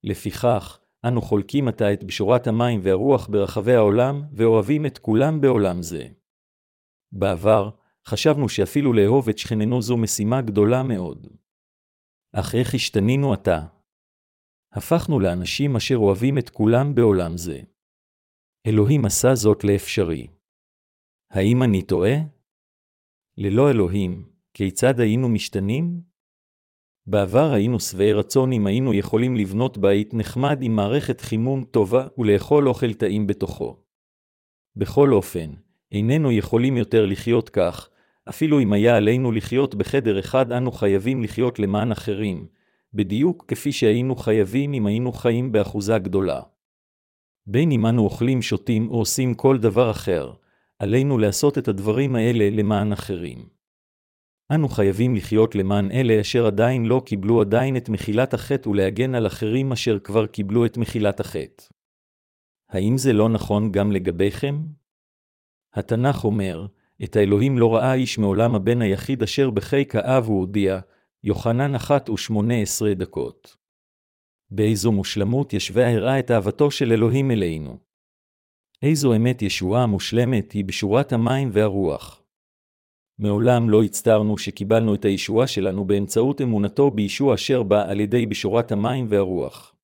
לפיכך, 0.04 0.80
אנו 1.08 1.22
חולקים 1.22 1.68
עתה 1.68 1.94
את 1.94 2.04
בשורת 2.04 2.48
המים 2.48 2.80
והרוח 2.84 3.28
ברחבי 3.28 3.74
העולם, 3.74 4.22
ואוהבים 4.34 4.86
את 4.86 4.98
כולם 4.98 5.42
בעולם 5.42 5.82
זה. 5.82 6.08
בעבר, 7.12 7.70
חשבנו 8.08 8.50
שאפילו 8.50 8.94
לאהוב 8.94 9.30
את 9.30 9.38
שכננו 9.38 9.82
זו 9.82 9.98
משימה 9.98 10.42
גדולה 10.42 10.84
מאוד. 10.84 11.28
אך 12.34 12.56
איך 12.56 12.74
השתנינו 12.74 13.34
עתה? 13.34 13.66
הפכנו 14.74 15.20
לאנשים 15.20 15.76
אשר 15.76 15.98
אוהבים 15.98 16.38
את 16.38 16.50
כולם 16.50 16.96
בעולם 16.96 17.38
זה. 17.38 17.60
אלוהים 18.68 19.06
עשה 19.06 19.36
זאת 19.36 19.64
לאפשרי. 19.64 20.28
האם 21.32 21.64
אני 21.64 21.82
טועה? 21.82 22.16
ללא 23.38 23.72
אלוהים, 23.72 24.30
כיצד 24.54 25.00
היינו 25.00 25.30
משתנים? 25.30 26.15
בעבר 27.08 27.54
היינו 27.54 27.80
שבעי 27.80 28.14
רצון 28.14 28.54
אם 28.54 28.68
היינו 28.68 28.94
יכולים 28.94 29.36
לבנות 29.36 29.78
בית 29.78 30.14
נחמד 30.14 30.60
עם 30.62 30.76
מערכת 30.76 31.22
חימום 31.22 31.64
טובה 31.64 32.08
ולאכול 32.18 32.68
אוכל 32.68 32.94
טעים 32.94 33.28
בתוכו. 33.28 33.78
בכל 34.76 35.14
אופן, 35.14 35.50
איננו 35.92 36.32
יכולים 36.32 36.78
יותר 36.78 37.06
לחיות 37.06 37.50
כך, 37.50 37.90
אפילו 38.30 38.60
אם 38.60 38.74
היה 38.74 38.98
עלינו 38.98 39.32
לחיות 39.32 39.76
בחדר 39.76 40.20
אחד 40.20 40.52
אנו 40.52 40.72
חייבים 40.72 41.24
לחיות 41.24 41.60
למען 41.60 41.92
אחרים, 41.92 42.48
בדיוק 42.94 43.46
כפי 43.48 43.72
שהיינו 43.72 44.16
חייבים 44.16 44.74
אם 44.74 44.86
היינו 44.86 45.12
חיים 45.12 45.52
באחוזה 45.52 45.98
גדולה. 45.98 46.42
בין 47.48 47.72
אם 47.72 47.86
אנו 47.86 48.04
אוכלים, 48.04 48.42
שותים 48.42 48.90
או 48.90 48.98
עושים 48.98 49.34
כל 49.34 49.58
דבר 49.58 49.92
אחר, 49.92 50.34
עלינו 50.80 51.18
לעשות 51.18 51.58
את 51.58 51.68
הדברים 51.68 52.16
האלה 52.16 52.50
למען 52.50 52.92
אחרים. 52.92 53.55
אנו 54.52 54.70
חייבים 54.70 55.16
לחיות 55.16 55.56
למען 55.56 55.92
אלה 55.92 56.22
אשר 56.22 56.46
עדיין 56.46 56.86
לא 56.86 57.02
קיבלו 57.06 57.42
עדיין 57.42 57.78
את 57.78 57.90
מחילת 57.90 58.34
החטא 58.34 58.70
ולהגן 58.70 59.16
על 59.16 59.28
אחרים 59.28 59.72
אשר 59.72 60.00
כבר 60.00 60.28
קיבלו 60.28 60.66
את 60.66 60.78
מחילת 60.78 61.20
החטא. 61.20 61.64
האם 62.70 62.98
זה 62.98 63.14
לא 63.14 63.30
נכון 63.30 63.72
גם 63.72 63.92
לגביכם? 63.92 64.58
התנ"ך 65.74 66.24
אומר, 66.24 66.68
את 67.04 67.16
האלוהים 67.16 67.58
לא 67.58 67.76
ראה 67.76 67.94
איש 67.94 68.18
מעולם 68.18 68.56
הבן 68.56 68.82
היחיד 68.82 69.24
אשר 69.24 69.50
בחיק 69.50 69.96
האב 69.96 70.26
הוא 70.26 70.40
הודיע, 70.40 70.80
יוחנן 71.24 71.76
אחת 71.76 72.10
ושמונה 72.10 72.62
עשרה 72.62 72.94
דקות. 72.94 73.58
באיזו 74.52 74.92
מושלמות 74.92 75.54
ישבה 75.54 75.94
הראה 75.94 76.20
את 76.20 76.32
אהבתו 76.32 76.72
של 76.72 76.92
אלוהים 76.92 77.32
אלינו. 77.32 77.78
איזו 78.82 79.16
אמת 79.16 79.42
ישועה 79.42 79.86
מושלמת 79.86 80.52
היא 80.52 80.66
בשורת 80.66 81.14
המים 81.14 81.50
והרוח. 81.54 82.25
מעולם 83.20 83.70
לא 83.70 83.84
הצטערנו 83.84 84.38
שקיבלנו 84.38 84.96
את 84.96 85.06
הישועה 85.06 85.48
שלנו 85.48 85.86
באמצעות 85.86 86.42
אמונתו 86.42 86.92
בישוע 86.92 87.36
אשר 87.36 87.64
בא 87.64 87.90
על 87.90 88.00
ידי 88.00 88.26
בשורת 88.26 88.72
המים 88.72 89.06
והרוח. 89.10 89.76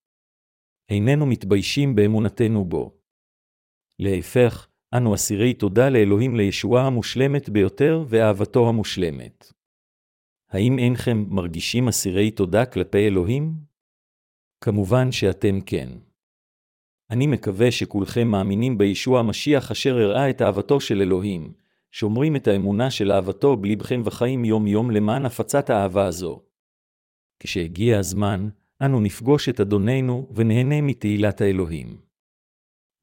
איננו 0.88 1.26
מתביישים 1.26 1.94
באמונתנו 1.94 2.64
בו. 2.64 2.94
להפך, 3.98 4.68
אנו 4.94 5.14
אסירי 5.14 5.54
תודה 5.54 5.88
לאלוהים 5.88 6.36
לישועה 6.36 6.86
המושלמת 6.86 7.48
ביותר 7.48 8.04
ואהבתו 8.08 8.68
המושלמת. 8.68 9.52
האם 10.50 10.78
אינכם 10.78 11.24
מרגישים 11.28 11.88
אסירי 11.88 12.30
תודה 12.30 12.66
כלפי 12.66 13.06
אלוהים? 13.06 13.54
כמובן 14.64 15.12
שאתם 15.12 15.60
כן. 15.60 15.88
אני 17.10 17.26
מקווה 17.26 17.70
שכולכם 17.70 18.28
מאמינים 18.28 18.78
בישוע 18.78 19.20
המשיח 19.20 19.70
אשר 19.70 19.96
הראה 19.96 20.30
את 20.30 20.42
אהבתו 20.42 20.80
של 20.80 21.00
אלוהים, 21.00 21.52
שומרים 21.92 22.36
את 22.36 22.48
האמונה 22.48 22.90
של 22.90 23.12
אהבתו 23.12 23.56
בלבכם 23.56 24.02
וחיים 24.04 24.44
יום-יום 24.44 24.90
למען 24.90 25.26
הפצת 25.26 25.70
האהבה 25.70 26.06
הזו. 26.06 26.42
כשהגיע 27.38 27.98
הזמן, 27.98 28.48
אנו 28.82 29.00
נפגוש 29.00 29.48
את 29.48 29.60
אדוננו 29.60 30.28
ונהנה 30.34 30.80
מתהילת 30.80 31.40
האלוהים. 31.40 32.00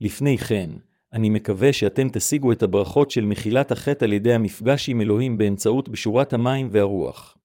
לפני 0.02 0.38
כן, 0.38 0.69
אני 1.13 1.30
מקווה 1.30 1.73
שאתם 1.73 2.10
תשיגו 2.10 2.52
את 2.52 2.63
הברכות 2.63 3.12
של 3.12 3.25
מחילת 3.25 3.71
החטא 3.71 4.06
על 4.06 4.13
ידי 4.13 4.34
המפגש 4.34 4.89
עם 4.89 5.02
אלוהים 5.02 5.38
באמצעות 5.38 5.89
בשורת 5.89 6.34
המים 6.34 6.69
והרוח. 6.71 7.38